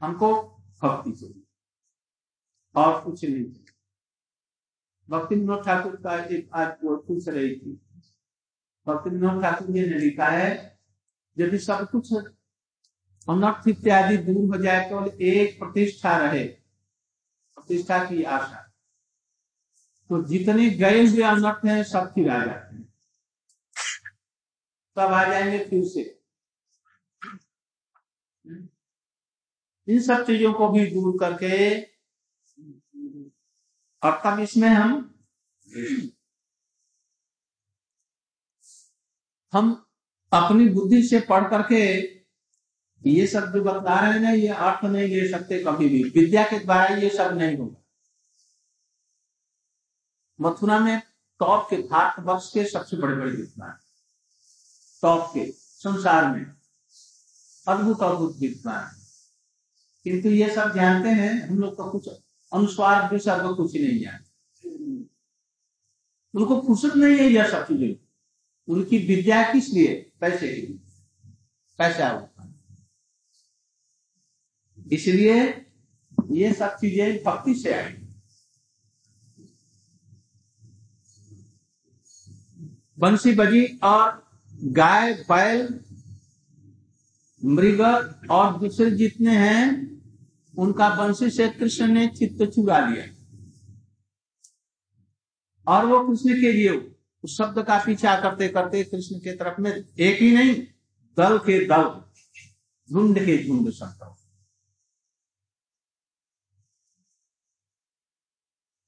हमको 0.01 0.43
भक्ति 0.83 1.11
चाहिए। 1.11 1.43
और 2.75 3.03
कुछ 3.03 3.25
नहीं 3.25 3.43
चाहिए। 3.43 3.65
भक्ति 5.09 5.35
विनोद 5.35 5.65
ठाकुर 5.65 5.95
का 5.95 6.23
एक 6.25 6.49
आज 6.53 6.77
पूछ 6.83 7.27
रही 7.27 7.55
थी। 7.55 7.73
भक्ति 8.87 9.09
विनोद 9.09 9.41
ठाकुर 9.41 9.67
जी 9.67 9.81
ने 9.81 9.99
लिखा 9.99 10.27
है 10.27 10.79
यदि 11.37 11.59
सब 11.59 11.89
कुछ 11.91 12.13
अनर्थ 13.29 13.67
इत्यादि 13.67 14.17
दूर 14.17 14.57
हो 14.57 14.63
जाए 14.63 14.89
तो 14.89 15.17
एक 15.17 15.59
प्रतिष्ठा 15.59 16.17
रहे। 16.17 16.43
प्रतिष्ठा 17.55 18.05
की 18.05 18.23
आशा। 18.23 18.63
तो 20.09 20.23
जितने 20.23 20.69
गए 20.69 21.07
हुए 21.07 21.21
अनर्थ 21.21 21.65
हैं 21.65 21.83
सब 21.83 22.13
आ 22.19 22.45
जाते 22.45 22.75
हैं। 22.75 22.86
सब 24.97 25.13
आ 25.13 25.23
जाएँगे 25.29 25.65
फिर 25.65 25.83
से। 25.85 26.03
इन 29.87 30.01
सब 30.01 30.25
चीज़ों 30.25 30.53
को 30.53 30.69
भी 30.69 30.85
दूर 30.85 31.17
करके 31.19 31.81
और 34.03 34.21
तब 34.25 34.39
इसमें 34.39 34.69
हम 34.69 35.13
हम 39.53 39.85
अपनी 40.31 40.69
बुद्धि 40.69 41.03
से 41.03 41.19
पढ़ 41.19 41.49
करके 41.49 41.83
ये 43.05 43.27
सब 43.27 43.51
जो 43.53 43.63
बता 43.63 43.99
रहे 43.99 44.13
हैं 44.13 44.19
ना, 44.19 44.29
ये 44.29 44.47
अर्थ 44.47 44.85
नहीं 44.85 45.07
ले 45.07 45.27
सकते 45.29 45.63
कभी 45.63 45.89
भी। 45.89 46.03
विद्या 46.03 46.43
के 46.43 46.59
द्वारा 46.59 46.95
ये 46.95 47.09
सब 47.09 47.37
नहीं 47.37 47.57
होगा। 47.57 47.83
मथुरा 50.39 50.79
में 50.79 51.01
टॉप 51.39 51.67
के 51.69 51.77
भारतवर्ष 51.77 52.49
के 52.53 52.65
सबसे 52.65 52.97
बड़े 52.97 53.15
बड़े 53.15 53.31
विद्वान। 53.31 53.77
टॉप 55.01 55.31
के, 55.33 55.51
संसार 55.51 56.35
में। 56.35 56.45
अद्भुत 57.67 58.03
अद्भुत 58.03 58.37
विद्वान। 58.39 58.95
किंतु 60.03 60.29
ये 60.29 60.55
सब 60.55 60.75
जानते 60.75 61.09
हैं, 61.09 61.47
हम 61.47 61.59
लोग 61.59 61.77
तो 61.77 61.91
कुछ 61.91 62.09
अनुस्वार 62.53 63.13
विसर्ग 63.13 63.57
कुछ 63.57 63.75
नहीं 63.75 63.99
जानते। 63.99 64.27
उनको 66.35 66.61
फुर्सत 66.61 66.95
नहीं 66.95 67.17
है 67.17 67.25
यह 67.25 67.51
सब 67.51 67.63
चीज़ें। 67.63 68.07
उनकी 68.67 68.97
विद्या 68.97 69.53
किस 69.53 69.69
लिए? 69.69 70.11
पैसे 70.21 70.47
के 70.47 70.61
लिए। 70.61 70.79
पैसा 71.77 72.09
होता 72.09 72.53
इसलिए 74.91 75.65
ये 76.31 76.53
सब 76.53 76.67
चीज़ें 76.67 77.23
भक्ति 77.23 77.55
से 77.55 77.73
आई। 77.73 77.93
बंसी 82.99 83.35
बजी 83.35 83.79
और 83.83 84.26
गाय, 84.63 85.13
बैल 85.13 85.79
मृग 87.45 87.81
और 88.31 88.59
दूसरे 88.59 88.91
जितने 88.91 89.37
हैं, 89.37 89.87
उनका 90.57 90.89
बंसी 90.89 91.29
से 91.29 91.49
कृष्ण 91.49 91.87
ने 91.87 92.07
चित्त 92.07 92.43
चुरा 92.43 92.89
लिया। 92.89 93.05
और 95.67 95.85
वो 95.85 96.07
कृष्ण 96.07 96.33
के 96.41 96.51
लिए, 96.53 96.95
उस 97.23 97.37
शब्द 97.37 97.63
का 97.63 97.85
पीछा 97.85 98.21
करते 98.21 98.47
करते 98.49 98.83
कृष्ण 98.83 99.15
के 99.15 99.35
तरफ़ 99.35 99.61
में 99.61 99.71
एक 99.99 100.21
ही 100.21 100.35
नहीं, 100.35 100.67
दल 101.17 101.37
के 101.37 101.65
दल, 101.65 102.03
झुंड 102.91 103.19
के 103.19 103.47
झुंड 103.47 103.71
शब्द 103.71 104.15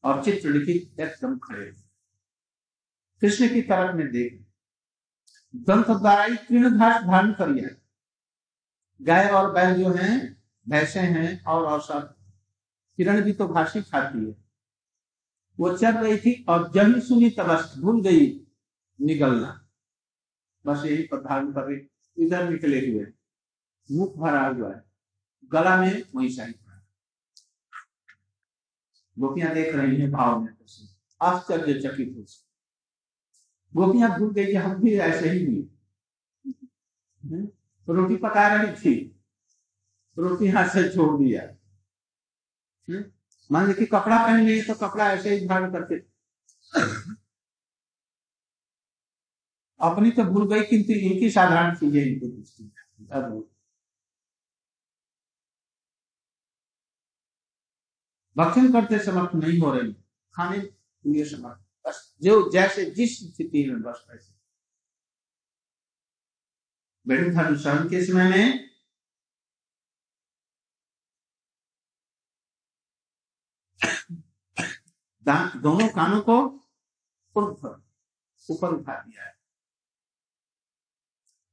और 0.03 0.23
चित्र 0.25 0.49
लिखित 0.49 0.99
एकदम 0.99 1.37
खड़े। 1.37 1.71
कृष्ण 3.21 3.49
की 3.53 3.61
तरफ़ 3.61 3.95
में 3.95 4.11
देख 4.11 4.45
दंत 5.55 5.87
द्वारा 5.87 6.23
ही 6.23 6.35
तृण 6.35 6.77
घास 6.77 7.03
धारण 7.03 7.31
करिए। 7.31 7.75
गाय 9.01 9.29
और 9.29 9.51
बैल 9.51 9.83
जो 9.83 9.89
हैं, 9.89 10.43
भैंसे 10.69 10.99
हैं 10.99 11.43
और 11.43 11.65
औसत 11.65 12.15
किरण 12.97 13.21
भी 13.21 13.33
तो 13.33 13.47
ही 13.47 13.81
खाती 13.81 14.25
है। 14.25 14.35
वो 15.59 15.77
चल 15.77 15.91
रही 15.91 16.17
थी 16.17 16.45
और 16.49 16.71
जब 16.71 16.99
सुनी 16.99 17.29
तबस 17.29 17.73
भूल 17.77 18.01
गई 18.01 18.45
निकलना 19.01 19.69
बस 20.65 20.85
यही 20.85 21.03
पर 21.03 21.17
धारण 21.17 21.51
कर 21.51 21.61
रही 21.61 21.81
इधर 22.17 22.49
निकले 22.49 22.79
हुए। 22.79 23.05
मुख 23.91 24.17
भरा 24.17 24.47
हुआ 24.47 24.75
है। 24.75 24.83
गला 25.51 25.81
में 25.81 26.03
वही 26.15 26.29
पड़ा। 26.51 26.85
गोपियाँ 29.19 29.53
देख 29.53 29.75
रही 29.75 29.95
हैं 30.01 30.11
भाव 30.11 30.39
में 30.39 30.53
आश्चर्य 31.21 31.73
चकित 31.73 32.13
हो 32.17 32.23
गोपियाँ 33.73 34.09
भूल 34.19 34.33
गई 34.33 34.45
कि 34.45 34.55
हम 34.55 34.81
भी 34.81 34.93
ऐसे 34.99 35.29
ही 35.29 35.45
हुए। 35.45 35.61
रोटी 37.87 38.15
पका 38.17 38.47
रही 38.47 38.71
थी। 38.75 38.93
रोटी 40.17 40.47
हाथ 40.47 40.69
से 40.69 40.89
छोड़ 40.89 41.17
दिया। 41.19 41.41
मान 43.49 43.67
लीजिए 43.67 43.85
कपड़ा 43.85 44.17
पहन 44.17 44.45
लिए 44.45 44.61
तो 44.63 44.73
कपड़ा 44.77 45.11
ऐसे 45.11 45.35
ही 45.35 45.47
धारण 45.47 45.71
करके। 45.71 45.95
अपनी 49.79 50.11
तो 50.11 50.23
भूल 50.23 50.47
गई, 50.49 50.63
किंतु 50.63 50.93
इनकी 50.93 51.29
साधारण 51.31 51.75
चीज़ें 51.75 52.01
इनको 52.03 52.27
भक्षण 58.35 58.71
करते 58.73 58.99
समर्थ 58.99 59.35
नहीं 59.35 59.59
हो 59.59 59.73
रही 59.73 59.93
खाने 60.35 60.57
लिए 60.57 61.25
समर्थ 61.25 61.59
जो 62.21 62.51
जैसे 62.51 62.85
जिस 62.91 63.19
स्थिति 63.19 63.71
में 63.71 63.81
बस 63.81 64.05
वैसे 64.09 64.33
वेणुधर 67.07 67.87
के 67.89 68.05
समय 68.05 68.29
में 68.29 68.69
दोनों 75.61 75.87
कानों 75.89 76.21
को 76.21 76.35
ऊपर 78.49 78.73
उठा 78.73 79.03
दिया 79.03 79.25
है। 79.25 79.33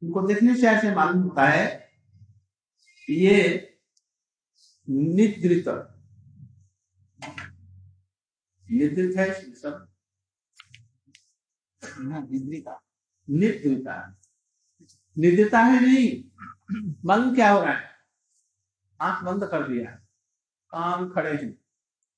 उनको 0.03 0.27
देखने 0.27 0.57
से 0.57 0.67
ऐसे 0.67 0.95
मालूम 0.95 1.23
होता 1.23 1.49
है 1.49 1.93
ये 3.11 3.35
निद्रित 4.89 5.64
निद्रित 8.71 9.17
है 9.17 9.55
सब 9.55 9.96
निद्रिता। 11.99 12.82
निद्रिता। 13.30 14.18
निद्रिता 15.18 15.59
है 15.59 15.80
नहीं। 15.80 16.24
मालूम 17.05 17.34
क्या 17.34 17.53
हो 17.53 17.62
रहा 17.62 17.72
है? 17.72 17.91
आँख 19.01 19.24
बंद 19.24 19.45
कर 19.45 19.68
दिया 19.68 19.91
कान 20.70 21.11
खड़े 21.11 21.32
हैं। 21.32 21.59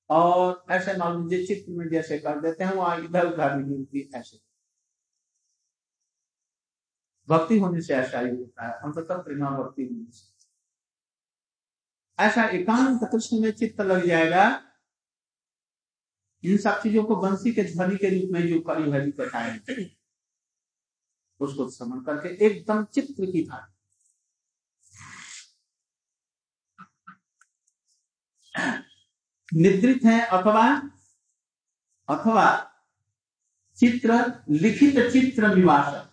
और 0.09 0.65
ऐसे 0.71 0.97
मान 0.97 1.27
लीजिए 1.27 1.47
चित्र 1.47 1.71
में 1.71 1.89
जैसे 1.89 2.19
कर 2.19 2.41
देते 2.41 2.63
हैं 2.63 2.73
वहाँ 2.73 2.99
इधर 2.99 3.33
उधर 3.33 3.55
नहीं 3.55 3.71
मिलती 3.71 4.11
ऐसे। 4.15 4.41
भक्ति 7.29 7.59
होने 7.59 7.81
से 7.81 7.95
ऐसा 7.95 8.19
ही 8.19 8.29
होता 8.29 8.67
है। 8.67 8.73
अंततः 8.73 9.17
प्रेमा 9.17 9.49
भक्ति 9.49 9.83
होने 9.83 10.11
से। 10.11 10.39
ऐसा 12.19 12.43
एकांत 12.43 12.99
कृष्ण 13.11 13.39
में 13.39 13.51
चित्त 13.51 13.81
लग 13.81 14.05
जाएगा 14.05 14.68
इन 16.43 16.57
सब 16.57 16.81
चीज़ों 16.83 17.03
को 17.03 17.15
बंसी 17.15 17.53
के 17.53 17.63
ध्वनि 17.63 17.95
के 17.95 18.09
रूप 18.09 18.29
में 18.31 18.47
जो 18.47 18.59
करी 18.59 18.91
हरी 18.91 19.11
कथाएँ 19.11 19.89
उसको 21.39 21.69
समझ 21.69 22.05
करके 22.05 22.45
एकदम 22.45 22.83
चित्र 22.83 23.25
की 23.25 23.43
था 23.45 23.65
निद्रित 29.53 30.03
है 30.05 30.19
अथवा 30.21 30.65
अथवा 32.09 32.45
चित्र, 33.77 34.13
लिखित 34.49 34.95
चित्र 35.11 35.53
विवास 35.55 36.05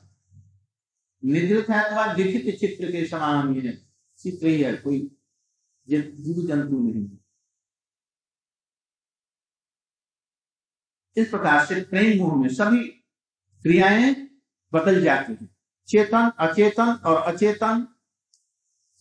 निद्रित 1.25 1.71
है 1.71 1.83
अथवा 1.85 2.13
लिखित 2.13 2.59
चित्र 2.61 2.91
के 2.93 3.07
समान 3.07 3.55
ही 3.55 3.61
है। 3.67 3.77
चित्र 4.19 4.47
ही 4.47 4.63
है, 4.63 4.77
कोई 4.77 4.99
जीव 5.89 6.47
जंतु 6.47 6.79
नहीं 6.79 7.09
इस 11.17 11.29
प्रकार 11.29 11.67
से 11.67 11.81
प्रेम 11.81 12.19
मोह 12.19 12.37
में 12.37 12.49
सभी 12.49 12.85
क्रियाएँ 13.63 14.15
बदल 14.73 15.03
जाती 15.05 15.33
हैं। 15.33 15.57
चेतन, 15.89 16.31
अचेतन 16.39 16.93
और 17.07 17.23
अचेतन। 17.23 17.87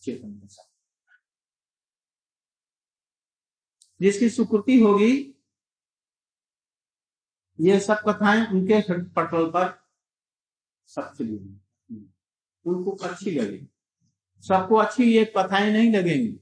चेतन 0.02 0.48
जिसकी 4.00 4.28
सुकृति 4.30 4.80
होगी, 4.80 5.12
ये 7.60 7.80
सब 7.80 8.02
कथाएँ 8.08 8.46
उनके 8.46 8.80
पटल 9.02 9.46
पर 9.46 9.86
सब 10.86 11.12
चली 11.18 11.36
उनको 12.66 12.90
अच्छी 12.90 13.30
लगेगी। 13.30 13.66
सबको 14.44 14.76
अच्छी 14.76 15.04
ये 15.04 15.24
कथाएँ 15.36 15.72
नहीं 15.72 15.92
लगेंगी। 15.92 16.40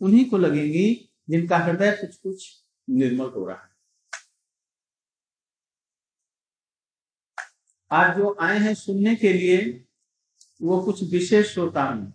उन्हीं 0.00 0.30
को 0.30 0.38
लगेंगी 0.38 1.10
जिनका 1.30 1.58
हृदय 1.58 1.92
कुछ 2.00 2.16
कुछ 2.16 2.64
निर्मल 2.90 3.30
हो 3.30 3.46
रहा 3.46 3.62
है। 3.62 3.69
आज 7.92 8.16
जो 8.16 8.36
आए 8.40 8.58
हैं 8.58 8.74
सुनने 8.74 9.16
के 9.16 9.32
लिए, 9.32 9.86
वो 10.62 10.82
कुछ 10.82 11.12
विशेष 11.12 11.54
श्रोता 11.54 11.84
हैं। 11.84 12.14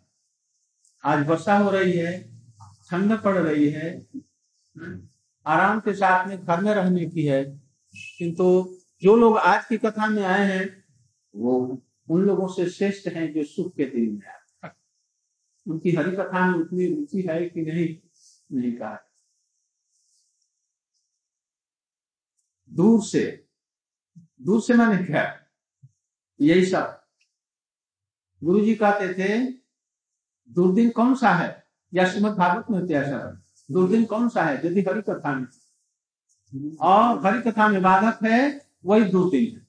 आज 1.04 1.28
वर्षा 1.28 1.58
हो 1.58 1.72
रही 1.72 1.92
है, 1.92 2.42
ठंड 2.90 3.22
पड़ 3.22 3.38
रही 3.38 3.70
है 3.70 4.08
आराम 5.46 5.80
के 5.80 5.94
साथ 5.94 6.28
में 6.28 6.46
घर 6.46 6.62
में 6.62 6.74
रहने 6.74 7.06
की 7.06 7.26
है। 7.26 7.62
किंतु 8.18 8.78
जो 9.02 9.16
लोग 9.16 9.38
आज 9.38 9.66
की 9.66 9.78
कथा 9.78 10.08
में 10.08 10.24
आए 10.24 10.52
हैं, 10.52 10.86
वो 11.36 11.84
उन 12.10 12.22
लोगों 12.22 12.48
से 12.48 12.70
श्रेष्ठ 12.70 13.08
हैं 13.08 13.34
जो 13.34 13.44
सुख 13.44 13.76
के 13.76 13.86
दिन 13.86 14.12
में 14.12 14.28
आए। 14.28 14.72
उनकी 15.68 15.92
हरि 15.92 16.12
कथा 16.12 16.52
में 16.52 16.60
उतनी 16.60 16.96
रुचि 16.96 17.28
है 17.30 17.50
कि 17.50 17.62
नहीं 17.62 17.98
नहीं 18.60 18.74
कहा 18.74 19.00
दूर 22.70 23.04
से 23.04 23.46
दूर 24.42 24.62
से 24.62 24.74
मैंने 24.74 25.06
क्या 25.06 25.45
यही 26.42 26.66
सब। 26.66 27.02
गुरु 28.44 28.66
जी 28.66 28.76
कहते 28.76 29.14
थे, 29.14 29.52
दुर्दिन 30.54 30.90
कौन 30.90 31.16
सा 31.16 31.32
है? 31.32 31.68
या 31.94 32.10
श्रीमद 32.10 32.32
भागवत 32.32 32.66
में 32.70 32.96
ऐसा? 32.96 33.44
दुर्दिन 33.72 34.06
कौन 34.06 34.30
सा 34.30 34.44
है? 34.44 34.68
यदि 34.68 34.82
हरि 34.82 35.02
कथा 35.02 35.36
में। 35.36 35.48
और 36.76 37.26
हरि 37.26 37.52
कथा 37.52 37.68
में 37.68 37.82
बाधक 37.82 38.24
है, 38.24 38.70
वही 38.86 39.04
दुर्दिन 39.04 39.58
है। 39.58 39.66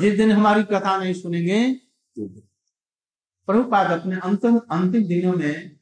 जिस 0.00 0.14
दिन 0.14 0.32
हमारी 0.32 0.62
कथा 0.62 0.98
नहीं 0.98 1.14
सुनेंगे, 1.14 1.74
प्रभुपाद 3.46 4.00
अपने 4.00 4.16
अंतिम 4.16 4.58
अंतिम 4.58 5.04
दिनों 5.04 5.32
में 5.32 5.78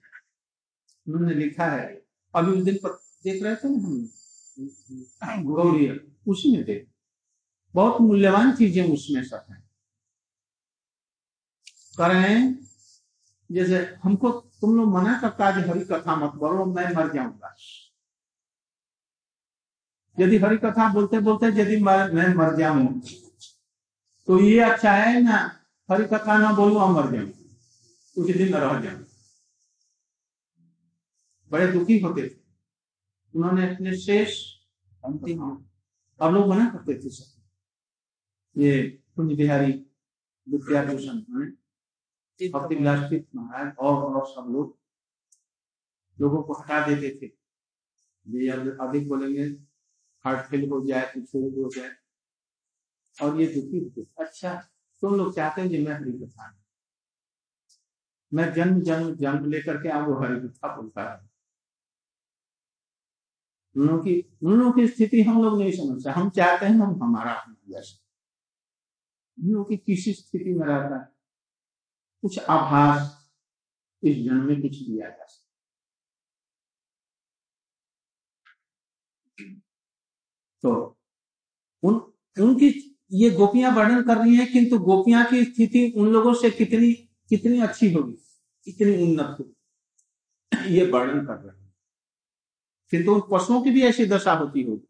उन्होंने 1.09 1.35
लिखा 1.35 1.67
है, 1.67 2.07
अभी 2.35 2.53
उस 2.53 2.65
दिन 2.65 2.75
पर 2.75 2.89
देख 3.25 3.43
रहे 3.43 3.57
थे 3.57 3.61
ना 3.65 3.79
हम? 5.23 5.45
गौरी, 5.45 5.91
उसी 6.29 6.57
में 6.57 6.65
देख 6.65 6.89
बहुत 7.77 8.01
मूल्यवान 8.01 8.53
चीज़ें 8.57 8.93
उसमें 8.93 9.23
सब 9.25 9.45
है। 9.51 9.63
करें, 11.99 12.55
जैसे 13.51 13.79
हमको, 14.03 14.31
तुम 14.31 14.77
लोग 14.77 14.89
मना 14.93 15.19
करता 15.21 15.49
है 15.49 15.69
हरी 15.69 15.85
कथा 15.85 16.17
मत 16.17 16.35
बोलो, 16.41 16.65
मैं 16.67 16.93
मर 16.95 17.13
जाऊँगा। 17.15 17.55
यदि 20.17 20.37
हरी 20.39 20.57
कथा 20.59 20.89
बोलते 20.93 21.19
बोलते 21.21 21.47
यदि 21.61 21.77
मैं 21.81 22.35
मर 22.35 22.57
जाऊँ 22.57 23.01
तो 24.29 24.39
ये 24.41 24.61
अच्छा 24.63 24.93
है 24.93 25.21
ना 25.23 25.37
हरी 25.89 26.05
कथा 26.07 26.37
ना 26.39 26.53
बोलू 26.53 26.79
और 26.81 26.91
मर 26.93 27.11
जाऊँ 27.13 27.29
कुछ 28.17 28.31
दिन 28.37 28.55
रह 28.55 28.81
जाऊँ 28.81 29.05
बड़े 31.51 31.67
दुखी 31.73 31.99
होते 32.01 32.23
थे। 32.23 32.35
उन्होंने 33.35 33.69
अपने 33.69 33.97
शेष 33.97 34.41
अंतिम 35.03 35.41
अब 36.21 36.35
लोग 36.35 36.49
मना 36.49 36.69
करते 36.69 36.95
थे 36.95 37.11
सब। 37.11 37.36
ये 38.57 38.83
कुंज 39.17 39.33
बिहारी 39.37 39.73
विद्याभूषण 40.47 41.21
भक्ति 42.41 42.75
विलास 42.75 43.11
महाराज 43.37 43.75
और 43.79 44.03
और 44.05 44.27
सब 44.27 44.51
लोग 44.53 44.79
लोगों 46.19 46.43
को 46.43 46.53
हटा 46.53 46.87
देते 46.87 47.11
थे। 47.21 47.31
ये 48.27 48.51
अधिक 48.51 49.09
बोलेंगे 49.09 49.45
हार्ट 50.25 50.47
फेल 50.51 50.69
हो 50.71 50.85
जाए 50.87 51.11
कुछ 51.15 51.35
हो 51.35 51.71
जाए। 51.77 51.91
और 53.17 53.41
ये 53.41 53.47
दुखी 53.47 53.79
होते 53.79 54.07
अच्छा। 54.25 54.55
तुम 55.03 55.15
लोग 55.15 55.35
चाहते 55.37 55.61
हैं 55.61 55.71
कि 55.71 55.79
मैं 55.79 55.93
हरी 55.93 56.13
कथा 56.19 56.53
मैं 58.33 58.53
जन्म 58.55 58.81
जन्म 58.81 59.15
जन्म 59.17 59.51
लेकर 59.51 59.77
के 59.83 59.89
आप 59.89 60.09
वो 60.09 60.15
हरी 60.23 60.41
कथा 60.49 60.75
बोलता 60.77 61.11
है 61.13 61.29
उन 63.77 63.87
लोगों 63.87 64.03
की 64.05 64.21
उन 64.43 64.59
लोगों 64.59 64.73
की 64.73 64.87
स्थिति 64.89 65.23
हम 65.23 65.43
लोग 65.43 65.59
नहीं 65.59 65.73
समझते। 65.73 66.11
हम 66.11 66.31
चाहते 66.31 66.67
हैं 66.67 66.73
हम 66.73 67.03
हमारा 67.03 67.35
जैसे। 67.69 68.06
लोगों 69.39 69.65
की 69.65 69.77
किसी 69.77 70.13
स्थिति 70.13 70.55
में 70.55 70.67
रहता 70.67 70.97
है। 70.97 71.09
कुछ 72.23 72.39
आभास 72.39 73.31
इस 74.03 74.17
जन्म 74.17 74.45
में 74.47 74.63
कुछ 74.63 74.77
दिया 74.79 75.09
जा 75.09 75.25
सकता 75.25 75.45
तो 80.63 80.99
उन, 81.83 81.95
उनकी 82.41 82.99
ये 83.13 83.31
गोपियाँ 83.31 83.71
वर्णन 83.73 84.03
कर 84.03 84.17
रही 84.19 84.37
हैं, 84.37 84.53
किंतु 84.53 84.79
गोपियाँ 84.79 85.25
की 85.27 85.45
स्थिति 85.45 85.93
उन 85.97 86.09
लोगों 86.09 86.35
से 86.35 86.51
कितनी 86.51 86.93
कितनी 87.29 87.61
अच्छी 87.61 87.93
होगी? 87.93 88.13
कितनी 88.65 89.03
उन्नत 89.03 89.37
होगी? 89.41 90.75
ये 90.75 90.91
वर्णन 90.91 91.27
कर 91.27 91.35
रहे 91.35 91.61
हैं। 91.61 91.75
किंतु 92.91 93.15
उन 93.15 93.23
पशुओं 93.33 93.63
की 93.63 93.71
भी 93.71 93.83
ऐसी 93.83 94.07
दशा 94.07 94.33
होती 94.33 94.63
होगी। 94.63 94.89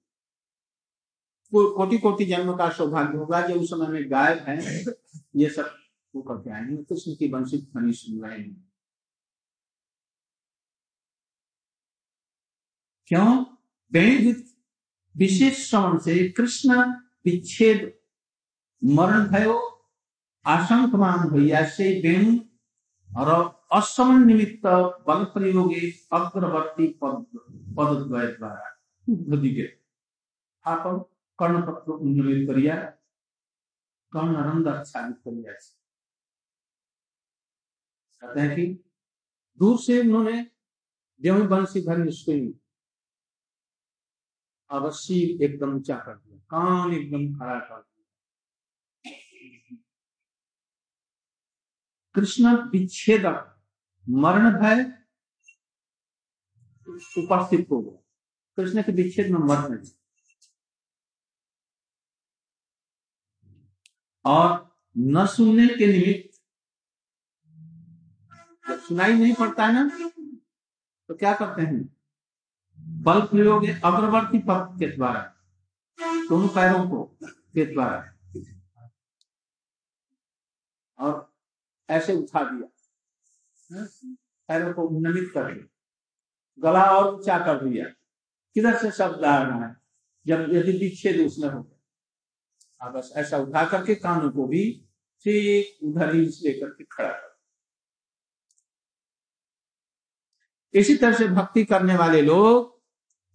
कोटि 1.55 1.99
कोटि 1.99 2.25
जन्म 2.25 2.57
का 2.57 2.71
सौभाग्य 2.71 3.19
होगा 3.19 3.49
जो 3.49 3.55
उस 3.55 3.71
समय 3.71 3.89
में 3.89 4.11
गायब 4.11 4.39
है। 4.39 4.85
ये 5.37 5.51
सब 5.51 5.75
वो 6.15 6.23
करके 6.23 6.51
आएँगे 6.51 6.77
कृष्ण 6.77 7.13
की 7.13 7.33
वंशित 7.33 7.61
ध्वनि 7.61 7.93
सुन 7.93 8.29
रहे 8.29 8.39
हैं। 8.39 8.73
क्यों? 13.07 13.45
वेद 13.93 14.45
विशेष 15.17 15.71
श्रवण 15.71 15.99
से 15.99 16.29
कृष्ण 16.29 16.91
विच्छेद 17.25 17.99
मरण 18.85 19.27
भयो 19.27 19.83
आशंकमान 20.47 21.29
भैया 21.29 21.69
से 21.69 22.01
वेणु 22.01 22.39
और 23.17 23.61
अश्रवण 23.73 24.25
निमित्त 24.25 24.67
बल 25.09 25.25
प्रयोगे 25.25 25.91
अग्रवर्ती 26.13 26.89
पद 26.89 27.27
पद 27.79 27.97
द्वारा। 28.39 28.83
बुद्धि 29.09 29.69
आप 31.39 31.43
कर्णपत्र 31.43 31.93
उन्नमित 31.93 32.49
करिया 32.49 32.75
कर्ण 34.13 34.37
रंग 34.45 34.67
आच्छादित 34.69 35.17
करिया। 35.17 35.53
कहते 38.23 38.41
हैं 38.41 38.55
कि 38.57 38.67
दूर 39.61 39.79
से 39.79 40.01
उन्होंने 40.01 40.43
गेहूँ 41.21 41.47
बंसी 41.49 41.81
भरी 41.81 42.11
सुई 42.11 42.55
अवश्य 44.71 45.15
एकदम 45.45 45.75
ऊँचा 45.75 45.97
कर 45.97 46.15
दिया, 46.15 46.39
कान 46.39 46.93
एकदम 46.95 47.39
खड़ा 47.39 47.59
कर 47.59 47.81
दिया। 47.81 48.05
कृष्ण 52.15 52.55
विच्छेद, 52.71 53.27
मरण 54.07 54.45
भय 54.61 54.85
उपस्थित 57.19 57.67
हो 57.71 57.83
गया। 57.83 57.99
कृष्ण 58.59 58.83
के 58.83 58.93
विच्छेद 58.93 59.31
में 59.33 59.39
मरण 59.39 59.77
और 64.27 64.49
न 64.97 65.27
सुनने 65.27 65.67
के 65.69 65.87
निमित्त, 65.87 66.41
जब 68.69 68.81
सुनाई 68.81 69.13
नहीं 69.13 69.35
पड़ता 69.35 69.67
है 69.67 69.73
ना 69.75 70.09
तो 71.09 71.15
क्या 71.15 71.35
करते 71.35 71.63
हैं? 71.63 71.83
बल 73.03 73.21
प्रयोग 73.27 73.65
अग्रवर्ती 73.65 74.39
पद 74.39 74.77
के 74.79 74.87
द्वारा, 74.97 75.21
दोनों 76.29 76.49
पैरों 76.49 76.89
को 76.91 77.03
के 77.23 77.65
द्वारा। 77.67 77.99
और 80.99 81.35
ऐसे 81.89 82.15
उठा 82.15 82.43
दिया, 82.45 82.69
पैरों 84.49 84.73
को 84.75 84.87
उन्नमित 84.89 85.31
कर 85.35 85.53
दिया, 85.53 85.67
गला 86.59 86.85
और 86.91 87.15
ऊँचा 87.15 87.39
कर 87.39 87.65
दिया। 87.65 87.87
किधर 88.57 88.77
से 88.79 88.91
शब्द 88.91 89.25
आ 89.25 89.37
रहा 89.43 89.67
है? 89.67 89.75
जब 90.27 90.53
यदि 90.53 90.73
विच्छेद 90.79 91.27
उसमें 91.27 91.49
हो 91.49 91.63
गया 91.63 91.76
आप 92.83 92.93
बस 92.93 93.13
ऐसा 93.17 93.39
उठा 93.39 93.65
करके 93.69 93.95
कानों 93.95 94.31
को 94.31 94.47
भी 94.47 94.87
ठीक 95.25 95.85
उधर 95.85 96.15
ही 96.15 96.21
लेकर 96.21 96.69
के 96.69 96.85
खड़ा 96.85 97.13
कर 97.13 97.37
इसी 100.75 100.95
तरह 100.97 101.13
से 101.13 101.29
भक्ति 101.29 101.65
करने 101.65 101.97
वाले 101.97 102.23
लोग, 102.23 102.81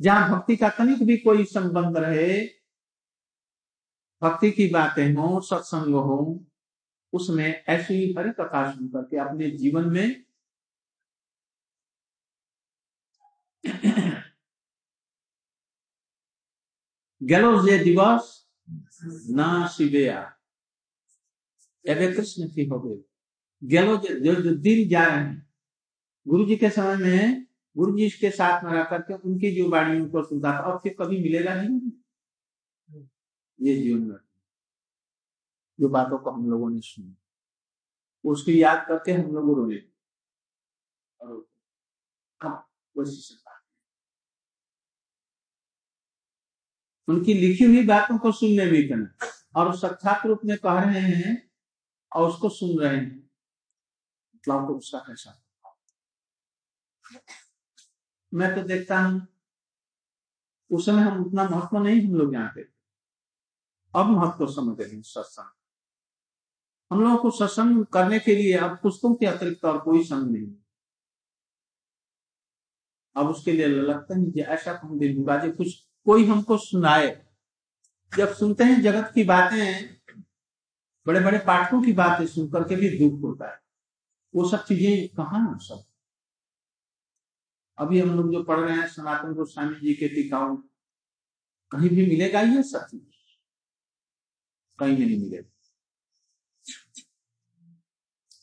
जहाँ 0.02 0.30
भक्ति 0.32 0.56
का 0.56 0.70
तनिक 0.70 1.04
भी 1.04 1.18
कोई 1.18 1.46
संबंध 1.46 1.98
रहे, 1.98 2.46
भक्ति 4.22 4.52
की 4.52 4.68
बातें 4.70 5.14
हो, 5.14 5.42
सत्संग 5.42 5.96
हो, 5.96 6.46
उसमें 7.14 7.64
ऐसी 7.64 8.16
हरि 8.18 8.30
कथा 8.30 8.72
सुन 8.72 8.88
करके 8.88 9.18
अपने 9.18 9.50
जीवन 9.52 9.90
में 9.90 10.26
गलो 17.24 17.62
दिवस 17.84 18.51
না 19.39 19.49
শিবেয়া 19.75 20.21
এবে 21.85 22.07
कृष्ण 22.15 22.41
की 22.55 22.63
हो 22.71 22.79
गई 22.81 22.99
गैलो 23.63 23.97
जो, 23.97 24.35
जो 24.35 24.55
दिन 24.57 24.89
जा 24.89 25.05
रहे 25.07 25.19
हैं 25.19 25.37
गुरु 26.27 26.45
जी 26.47 26.57
के 26.57 26.71
समय 26.71 26.97
में 26.97 27.47
गुरु 27.77 27.97
जी 27.99 28.09
के 28.23 28.31
साथ 28.31 28.65
में 28.65 28.73
रह 28.73 28.85
करके 28.85 29.15
उनकी 29.27 29.51
जो 29.57 29.69
वाणियों 29.71 30.09
को 30.11 30.23
सुनता 30.23 30.53
था 30.53 30.73
अब 30.73 30.81
फिर 30.83 30.95
कभी 31.01 31.19
मिलेगा 31.23 31.55
नहीं 31.55 31.91
ये 33.59 33.77
जीवन 33.83 34.03
में 34.09 34.19
जो 35.79 35.89
बातों 35.89 36.19
को 36.19 36.31
हम 36.31 36.51
लोगों 36.51 36.71
ने 36.71 36.81
सुनी 36.81 37.15
उसकी 38.25 38.63
याद 38.63 38.85
करके 38.89 39.13
हम 39.13 39.33
लोग 39.35 39.57
रोए 39.59 39.81
और 41.21 41.35
हम 42.41 42.55
कोशिश 42.97 43.31
उनकी 47.08 47.34
लिखी 47.34 47.64
हुई 47.64 47.86
बातों 47.86 48.18
को 48.18 48.32
सुनने 48.32 48.66
भी 48.66 48.88
करना 48.88 49.28
और 49.56 49.76
साक्षात 49.78 50.26
रूप 50.26 50.40
में 50.46 50.58
कह 50.58 50.80
रहे 50.80 51.00
हैं 51.00 51.52
और 52.12 52.30
उसको 52.30 52.50
सुन 52.50 52.80
रहे 52.80 52.96
हैं। 52.98 53.30
मतलब 54.36 54.68
तो 54.68 54.78
उसका 54.78 55.00
कैसा? 55.00 55.38
मैं 58.34 58.56
तो 58.56 58.62
देखता 58.64 59.00
हूँ, 59.00 59.28
उस 60.72 60.86
समय 60.86 61.02
हम 61.02 61.26
उतना 61.26 61.50
महत्व 61.50 61.78
नहीं 61.78 62.02
हम 62.02 62.16
लोग 62.16 62.34
यहाँ 62.34 62.52
पे। 62.56 62.62
अब 63.94 64.06
महत्व 64.06 64.48
समझ 64.48 64.82
रहे 64.82 64.96
हैं 64.96 65.02
सत्संग। 65.02 65.52
हम 66.92 67.02
लोगों 67.02 67.18
को 67.18 67.30
सत्संग 67.32 67.86
करने 67.86 68.20
के 68.20 68.36
लिए 68.36 68.58
अब 68.58 68.80
पुस्तकों 68.84 69.14
के 69.16 69.26
अतिरिक्त 69.26 69.66
और 69.66 69.80
कोई 69.80 70.04
संग 70.04 70.32
नहीं। 70.32 70.54
अब 73.16 73.28
उसके 73.28 73.52
लिए 73.52 73.68
लगता 73.68 74.16
है 74.16 74.44
ऐसा 74.54 74.80
हम 74.84 75.00
दिन 75.00 75.24
कुछ 75.52 75.91
कोई 76.06 76.26
हमको 76.26 76.58
सुनाए। 76.58 77.26
जब 78.18 78.34
सुनते 78.34 78.64
हैं 78.64 78.82
जगत 78.82 79.12
की 79.16 79.24
बातें 79.24 79.90
बड़े 81.08 81.20
बड़े 81.20 81.38
पाठकों 81.38 81.82
की 81.82 81.94
बातें 81.94 82.28
सुन 82.28 82.48
करके 82.48 82.76
भी 82.76 82.90
दुख 82.90 83.22
होता 83.22 83.52
है। 83.52 83.60
वो 84.36 84.50
सब 84.50 84.66
चीज़ें 84.66 85.08
कहा 85.08 85.58
सब? 85.58 85.84
अभी 87.78 88.00
हम 88.00 88.10
लोग 88.10 88.32
जो 88.32 88.44
पढ़ 88.44 88.60
रहे 88.60 88.78
हैं 88.78 88.88
सनातन 88.88 89.34
गोस्वामी 89.34 89.76
जी 89.76 89.94
के 89.94 90.08
टीकाओं, 90.08 90.58
कहीं 91.72 91.90
भी 91.90 92.06
मिलेगा 92.08 92.42
ये 92.42 92.64
सब 92.64 92.88
चीज़? 92.92 93.02
कहीं 94.80 94.98
भी 94.98 95.06
नहीं 95.06 95.20
मिलेगा। 95.20 95.50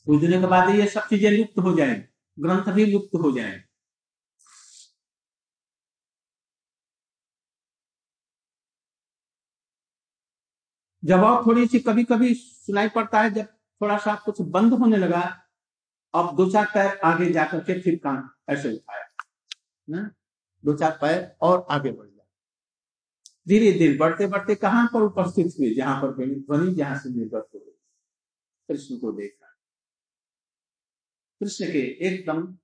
कुछ 0.07 0.21
दिनों 0.21 0.41
के 0.41 0.47
बाद 0.47 0.75
ये 0.75 0.87
सब 0.87 1.01
चीज़ें 1.01 1.31
लुप्त 1.31 1.59
हो 1.59 1.75
जाएँगी। 1.75 2.43
ग्रंथ 2.43 2.75
भी 2.75 2.87
लुप्त 2.87 3.17
हो 3.23 3.33
जाएँगे। 3.33 3.68
और 11.05 11.47
थोड़ी 11.47 11.67
सी 11.67 11.79
कभी 11.79 12.05
कभी 12.05 12.35
सुनाई 12.35 12.89
पड़ता 12.89 13.21
है, 13.23 13.31
जब 13.31 13.47
थोड़ा 13.81 13.99
सा 13.99 14.15
कुछ 14.15 14.41
बंद 14.41 14.73
होने 14.73 14.97
लगा, 14.97 15.23
अब 16.15 16.37
दो 16.37 16.51
चार 16.51 16.67
पैर 16.67 16.99
आगे 17.05 17.31
जाकर 17.33 17.61
के 17.61 17.81
फिर 17.81 17.97
कान 17.97 18.29
ऐसे 18.49 18.73
उठाया, 18.73 19.07
ना? 19.91 20.11
दो 20.65 20.77
चार 20.77 20.99
पैर 21.01 21.37
और 21.41 21.67
आगे 21.71 21.93
बढ़ 21.93 22.07
गया। 22.07 22.27
धीरे 23.49 23.73
धीरे 23.73 23.97
बढ़ते 23.97 24.27
बढ़ते 24.27 24.55
कहाँ 24.55 24.87
पर 24.95 25.03
उपस्थित 25.03 25.55
हुए? 25.59 25.75
जहाँ 25.75 26.03
पर 26.03 26.13
ध्वनि, 26.13 26.75
जहाँ 26.75 26.99
से 26.99 27.09
निर्गत 27.09 27.49
हो 27.55 27.59
कृष्ण 28.69 28.99
को 28.99 29.13
देखा। 29.13 29.47
कृष्ण 31.41 31.67
के 31.67 32.07
एकदम 32.07 32.59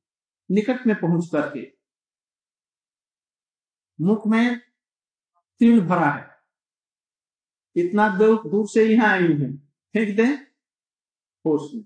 निकट 0.50 0.86
में 0.86 1.00
पहुँच 1.00 1.28
करके 1.32 1.72
मुख 4.00 4.26
में 4.26 4.60
तीर्ण 5.58 5.86
भरा 5.86 6.10
है। 6.10 6.33
इतना 7.76 8.08
दूर 8.18 8.66
से 8.68 8.84
यहाँ 8.84 9.12
आई 9.12 9.32
है। 9.34 9.52
फेंक 9.94 10.16
दे। 10.16 10.24
होश 11.44 11.70
में। 11.74 11.84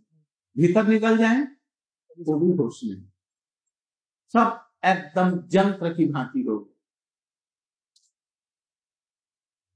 भीतर 0.57 0.87
निकल 0.89 1.19
जाए 1.19 1.43
वो 2.19 2.39
भी 2.41 2.53
होश 2.57 2.81
में। 2.85 2.97
सब 4.35 4.59
एकदम 4.85 5.39
जंत्र 5.49 5.93
की 5.95 6.07
भांति 6.09 6.43
हो 6.49 6.59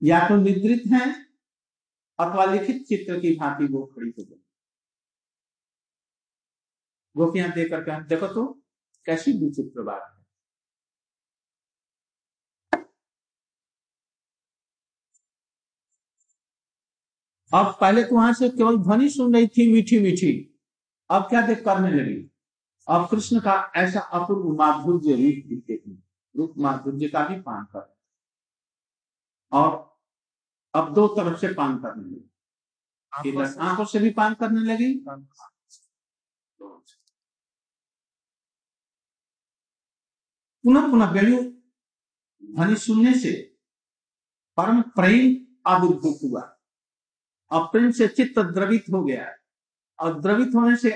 या 0.03 0.19
तो 0.29 0.37
निद्रित 0.37 0.83
है, 0.93 1.05
अथवा 2.19 2.45
लिखित 2.45 2.85
चित्र 2.89 3.19
की 3.21 3.35
भांति 3.37 3.67
वो 3.73 3.85
खड़ी 3.87 4.11
हो 4.19 4.25
गई 4.25 4.41
गोपियाँ 7.17 7.51
देख 7.53 7.71
करके 7.71 8.01
देखो 8.07 8.27
तो 8.27 8.45
कैसी 9.07 9.33
विचित्र 9.41 9.83
बात 9.83 10.03
है 10.09 10.23
अब 17.55 17.79
पहले 17.81 18.05
तो 18.05 18.15
वहाँ 18.15 18.33
से 18.33 18.49
केवल 18.49 18.77
ध्वनि 18.77 19.09
सुन 19.09 19.35
रही 19.35 19.47
थी 19.47 19.73
मीठी 19.73 19.99
मीठी। 19.99 20.61
अब 21.11 21.23
क्या 21.23 21.47
देख 21.47 21.65
करने 21.65 21.91
लगी? 21.91 22.31
अब 22.89 23.09
कृष्ण 23.11 23.41
का 23.41 23.73
ऐसा 23.77 24.01
अपूर्व 24.01 24.53
माधुर्य 24.53 25.13
रूप 25.13 25.49
दिखते 25.49 25.77
थी। 25.77 26.03
रूप 26.37 26.55
माधुर्य 26.59 27.09
का 27.09 27.29
भी 27.29 27.41
पान 27.41 27.65
कर। 27.65 27.99
और 29.53 29.99
अब 30.75 30.95
दो 30.95 31.09
तरफ़ 31.09 31.41
से 31.41 31.49
पान 31.55 31.79
करने 31.79 32.03
लगी। 32.03 33.59
आँखों 33.59 33.85
से। 33.85 33.99
भी 33.99 34.11
पान 34.11 34.35
करने 34.35 34.61
लगी। 34.61 34.95
पुनः 40.65 40.91
पुनः 40.91 41.11
वेणु 41.11 41.43
ध्वनि 42.55 42.77
सुनने 42.77 43.15
से 43.15 43.57
परम 44.57 44.83
प्रेम 44.83 45.57
आविर्भूत 45.67 46.19
हुआ। 46.25 46.52
और 47.53 47.67
प्रेम 47.67 47.91
से 47.91 48.09
चित्त 48.09 48.39
द्रवित 48.39 48.85
हो 48.93 49.05
गया 49.05 49.25
है। 49.25 49.37
और 49.99 50.21
द्रवित 50.21 50.55
होने 50.55 50.77
से 50.77 50.91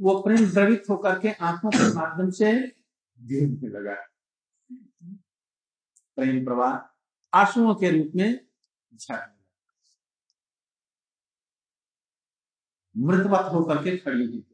वो 0.00 0.20
प्रेम 0.22 0.50
द्रवित 0.50 0.84
होकर 0.90 1.18
के 1.18 1.32
आँखों 1.32 1.70
के 1.70 1.94
माध्यम 1.94 2.30
से 2.30 2.52
गिरने 3.18 3.68
लगा 3.68 3.94
प्रेम 6.16 6.44
प्रवाह 6.44 7.38
आंसुओं 7.38 7.74
के 7.74 7.90
रूप 7.90 8.12
में 8.16 8.40
झड़ने 8.92 9.40
मृतवत 12.96 13.52
होकर 13.52 13.82
के 13.84 13.96
खड़ी 13.96 14.26
हुई 14.26 14.44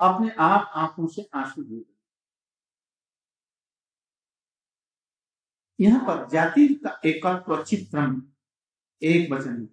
अपने 0.00 0.30
आप 0.38 0.72
आँखों 0.76 1.06
से 1.06 1.28
आँसू 1.34 1.64
गिर 1.64 1.84
यहाँ 5.80 6.00
पर 6.06 6.28
जाति 6.28 6.66
का 6.86 7.00
एकत्व 7.04 7.62
चित्रम 7.62 8.22
एक 9.02 9.32
वचन 9.32 9.68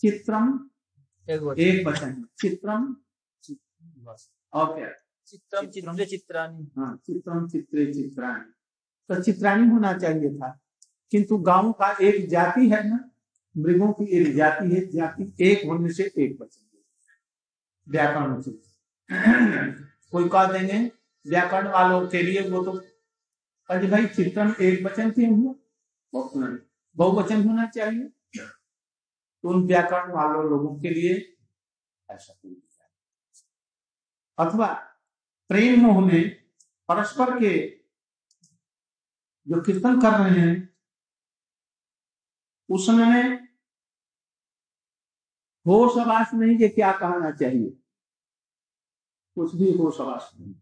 चित्रम 0.00 0.68
एक 1.28 1.86
वचन 1.86 2.24
चित्रम 2.40 2.96
क्या 4.54 4.88
चित्रम 5.26 5.66
चित्र 5.66 6.04
चित्रानी 6.04 6.68
हाँ 6.76 6.96
चित्रम 7.06 7.48
चित्रे 7.48 7.86
चित्रानी 7.92 8.52
तो 9.08 9.22
चित्रानी 9.22 9.68
होना 9.68 9.92
चाहिए 9.98 10.34
था। 10.34 10.48
किंतु 11.10 11.38
गाँव 11.38 11.72
का 11.72 11.90
एक 12.02 12.28
जाति 12.28 12.68
है 12.68 12.88
ना 12.88 12.98
मृगों 13.54 13.92
की 13.92 14.04
एक 14.04 14.34
जाति 14.36 14.74
है 14.74 14.86
जाति 14.86 15.32
एक 15.40 15.64
होने 15.66 15.92
से 15.92 16.10
एक 16.18 16.38
वचन 16.40 16.62
व्याकरण 17.88 18.42
कोई 20.10 20.28
कह 20.28 20.52
देंगे 20.52 20.78
व्याकरण 21.26 21.68
वालों 21.68 22.06
के 22.08 22.22
लिए 22.22 22.48
वो 22.50 22.64
तो 22.64 22.72
अरे 23.70 23.86
भाई 23.86 24.06
चित्रम 24.06 24.54
एक 24.60 24.84
वचन 24.86 25.10
क्यों 25.10 25.30
हुआ? 25.38 25.54
बहुवचन 26.96 27.48
होना 27.48 27.66
चाहिए। 27.66 28.08
उन 29.46 29.66
व्याकरण 29.66 30.12
वालों 30.12 30.44
लोगों 30.50 30.80
के 30.80 30.90
लिए 30.90 31.36
ऐसा 32.10 32.34
कोई 32.34 32.62
अथवा 34.38 34.66
प्रेम 35.48 35.80
मोह 35.80 36.00
में 36.06 36.30
परस्पर 36.88 37.38
के 37.38 37.52
जो 39.48 39.60
कीर्तन 39.60 40.00
कर 40.00 40.10
रहे 40.10 40.40
हैं 40.40 40.76
उस 42.70 42.86
समय 42.86 43.06
में 43.06 43.44
होश 45.66 45.98
आवास 45.98 46.34
नहीं 46.34 46.58
कि 46.58 46.68
क्या 46.68 46.92
कहना 46.92 47.30
चाहिए। 47.30 47.70
कुछ 49.34 49.54
भी 49.54 49.72
होश 49.72 50.00
आवास 50.00 50.30
नहीं। 50.34 50.54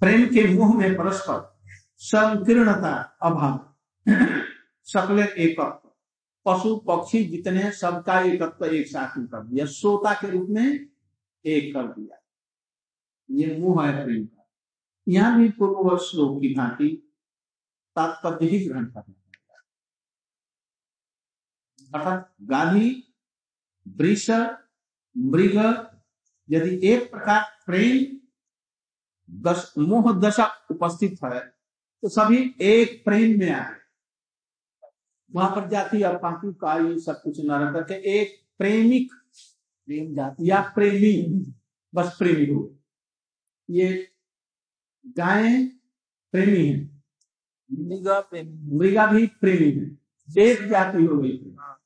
प्रेम 0.00 0.26
के 0.26 0.54
मुँह 0.54 0.74
में 0.78 0.96
परस्पर 0.96 1.60
संकीर्णता 1.98 2.94
अभाव। 3.22 3.74
सकल 4.84 5.18
एकत्व 5.20 5.83
पशु 6.46 6.76
पक्षी 6.88 7.24
जितने 7.24 7.70
सबका 7.72 8.20
एकत्व 8.22 8.64
एक 8.66 8.86
साथ 8.88 9.16
में 9.18 9.26
कर 9.26 9.42
दिया। 9.44 9.66
श्रोता 9.66 10.12
के 10.14 10.30
रूप 10.30 10.48
में 10.50 10.66
एक 11.44 11.72
कर 11.74 11.86
दिया। 11.88 12.18
ये 13.28 13.56
मुँह 13.58 13.86
है 13.86 14.04
प्रेम 14.04 14.24
का। 14.26 14.48
यहाँ 15.06 15.38
भी 15.38 15.48
पूर्व 15.50 15.96
श्लोक 15.98 16.40
की 16.42 16.54
भांति 16.54 16.88
तात्पर्य 17.96 18.46
ही 18.48 18.64
ग्रहण 18.68 18.84
करना 18.86 19.14
अर्थात 21.90 22.34
गाधी 22.42 22.90
वृष 23.86 24.30
मृग, 24.30 25.56
यदि 26.48 26.86
एक 26.88 27.10
प्रकार 27.10 27.42
प्रेम 27.66 28.16
दश 29.28 29.72
मोह 29.78 30.12
दशा 30.20 30.46
उपस्थित 30.70 31.18
है 31.24 31.40
तो 31.40 32.08
सभी 32.08 32.38
एक 32.62 33.02
प्रेम 33.04 33.38
में 33.40 33.50
आए 33.50 33.74
वहाँ 35.32 35.50
पर 35.50 35.68
जाति 35.68 36.02
और 36.02 36.16
पापी 36.16 36.52
का 36.52 36.88
ये 36.88 36.98
सब 37.00 37.22
कुछ 37.22 37.40
न 37.40 37.50
रह 37.50 37.72
करके 37.72 37.94
एक 38.20 38.40
प्रेमिक 38.58 39.12
प्रेम 39.86 40.14
जाति 40.14 40.50
या 40.50 40.60
प्रेमी 40.60 41.52
बस 41.94 42.16
प्रेमी 42.18 42.54
हो। 42.54 42.78
ये 43.70 44.08
गाय 45.06 45.64
प्रेमी 46.32 46.66
है। 46.66 47.02
मृगा 47.72 48.20
प्रेमी। 48.20 48.76
मृगा 48.76 49.06
भी 49.06 49.26
प्रेमी 49.26 49.70
है। 49.70 49.98
एक 50.38 50.68
जाति 50.68 51.04
हो 51.04 51.18
गई। 51.18 51.56
हाँ। 51.58 51.82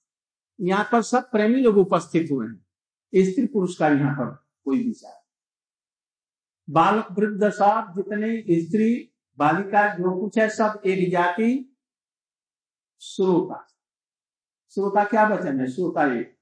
यहाँ 0.61 0.89
पर 0.93 1.03
सब 1.03 1.31
प्रेमी 1.31 1.61
लोग 1.61 1.77
उपस्थित 1.77 2.29
हुए 2.31 2.47
हैं। 2.47 2.67
स्त्री 3.15 3.47
पुरुष 3.47 3.77
का 3.77 3.89
यहाँ 3.89 4.15
पर 4.15 4.45
कोई 4.65 4.85
विचार 4.85 5.19
बालक 6.71 7.07
वृद्ध 7.13 7.51
सब 7.51 7.93
जितने 7.97 8.63
स्त्री 8.63 9.11
बालिका 9.39 9.95
जो 9.95 10.21
कुछ 10.21 10.39
है 10.39 10.49
सब 10.49 10.83
एक 10.87 11.11
जाति 11.11 11.78
श्रोता। 13.01 13.67
श्रोता 14.75 15.05
क्या 15.05 15.27
वचन 15.29 15.61
है? 15.61 15.67
श्रोता 15.67 16.05
एक। 16.15 16.37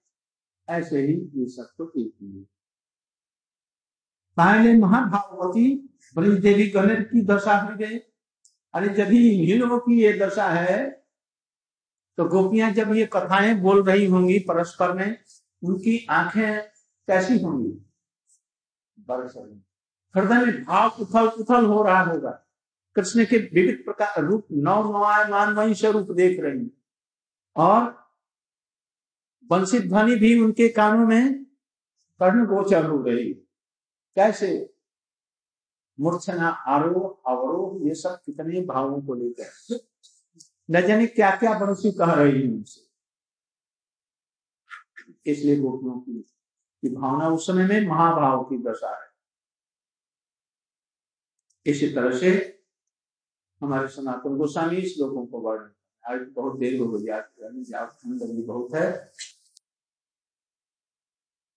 ऐसे 0.69 1.01
ही 1.01 1.15
ये 1.35 1.47
सब 1.49 1.69
तो 1.79 1.93
एक 1.99 2.13
ही 2.23 2.47
पहले 4.37 4.73
महाभागवती 4.79 5.75
ब्रज 6.15 6.39
देवी 6.41 6.67
गणेश 6.71 7.05
की 7.05 7.23
दशा 7.27 7.57
हो 7.57 7.77
गई। 7.77 7.99
अरे 8.75 8.89
जब 8.89 9.13
इन 9.13 9.79
की 9.79 10.01
ये 10.03 10.13
दशा 10.19 10.49
है 10.51 11.07
तो 12.19 12.25
गोपियाँ 12.25 12.71
जब 12.73 12.95
ये 12.95 13.07
कथाएँ 13.13 13.55
बोल 13.55 13.83
रही 13.85 14.07
होंगी 14.07 14.39
परस्पर 14.39 14.93
में, 14.93 15.17
उनकी 15.63 16.07
आँखें 16.11 16.63
कैसी 17.09 17.39
होंगी? 17.39 17.73
बरस 18.99 19.37
हृदय 20.15 20.45
में 20.47 20.65
भाव 20.65 20.91
उथल 21.01 21.29
उथल 21.43 21.65
हो 21.65 21.83
रहा 21.83 22.01
होगा। 22.03 22.46
कृष्ण 22.97 23.25
के 23.25 23.39
विविध 23.39 23.85
प्रकार 23.85 24.25
रूप 24.25 24.47
नौ 24.53 24.83
वही 25.53 25.75
स्वरूप 25.75 26.11
देख 26.11 26.41
रही 26.41 26.71
और 27.57 28.07
वंशित 29.53 29.83
ध्वनि 29.83 30.15
भी 30.15 30.41
उनके 30.41 30.69
कानों 30.69 31.07
में 31.07 31.45
कर्ण 32.21 32.47
गोचर 32.47 32.87
हो 32.87 33.03
रही 33.03 33.35
कैसे? 34.17 34.75
मूर्छना, 36.01 36.49
आरोह, 36.49 37.33
अवरोह, 37.33 37.89
ये 37.89 37.95
सब 37.95 38.23
कितने 38.27 38.61
भावों 38.61 39.03
को 39.03 39.15
लेकर। 39.15 39.79
न 40.71 40.87
जाने 40.89 41.07
क्या 41.07 41.37
क्या 41.37 41.59
बंशी 41.59 41.93
कह 41.93 42.13
रही 42.13 42.43
है 42.43 42.49
उनसे? 42.49 42.87
इसलिए 45.31 45.61
गोपियों 45.61 46.01
की 46.01 46.19
की 46.83 46.89
भावना 46.97 47.29
उस 47.29 47.47
समय 47.47 47.67
में 47.67 47.89
महाभाव 47.89 48.45
की 48.45 48.59
दशा 48.59 49.03
है। 49.03 49.09
इसी 51.67 51.89
तरह 51.89 52.19
से 52.19 52.56
हमारे 53.63 53.89
सनातन 53.89 54.37
गोस्वामी 54.37 54.77
लोगों 54.77 55.27
को 55.27 55.41
वर्णन 55.41 55.71
आज 56.05 56.27
बहुत 56.33 56.59
देर 56.59 56.81
हो 56.81 56.89
गई 56.89 57.07
आज 57.09 57.25
बहुत 58.47 58.75
है। 58.75 59.13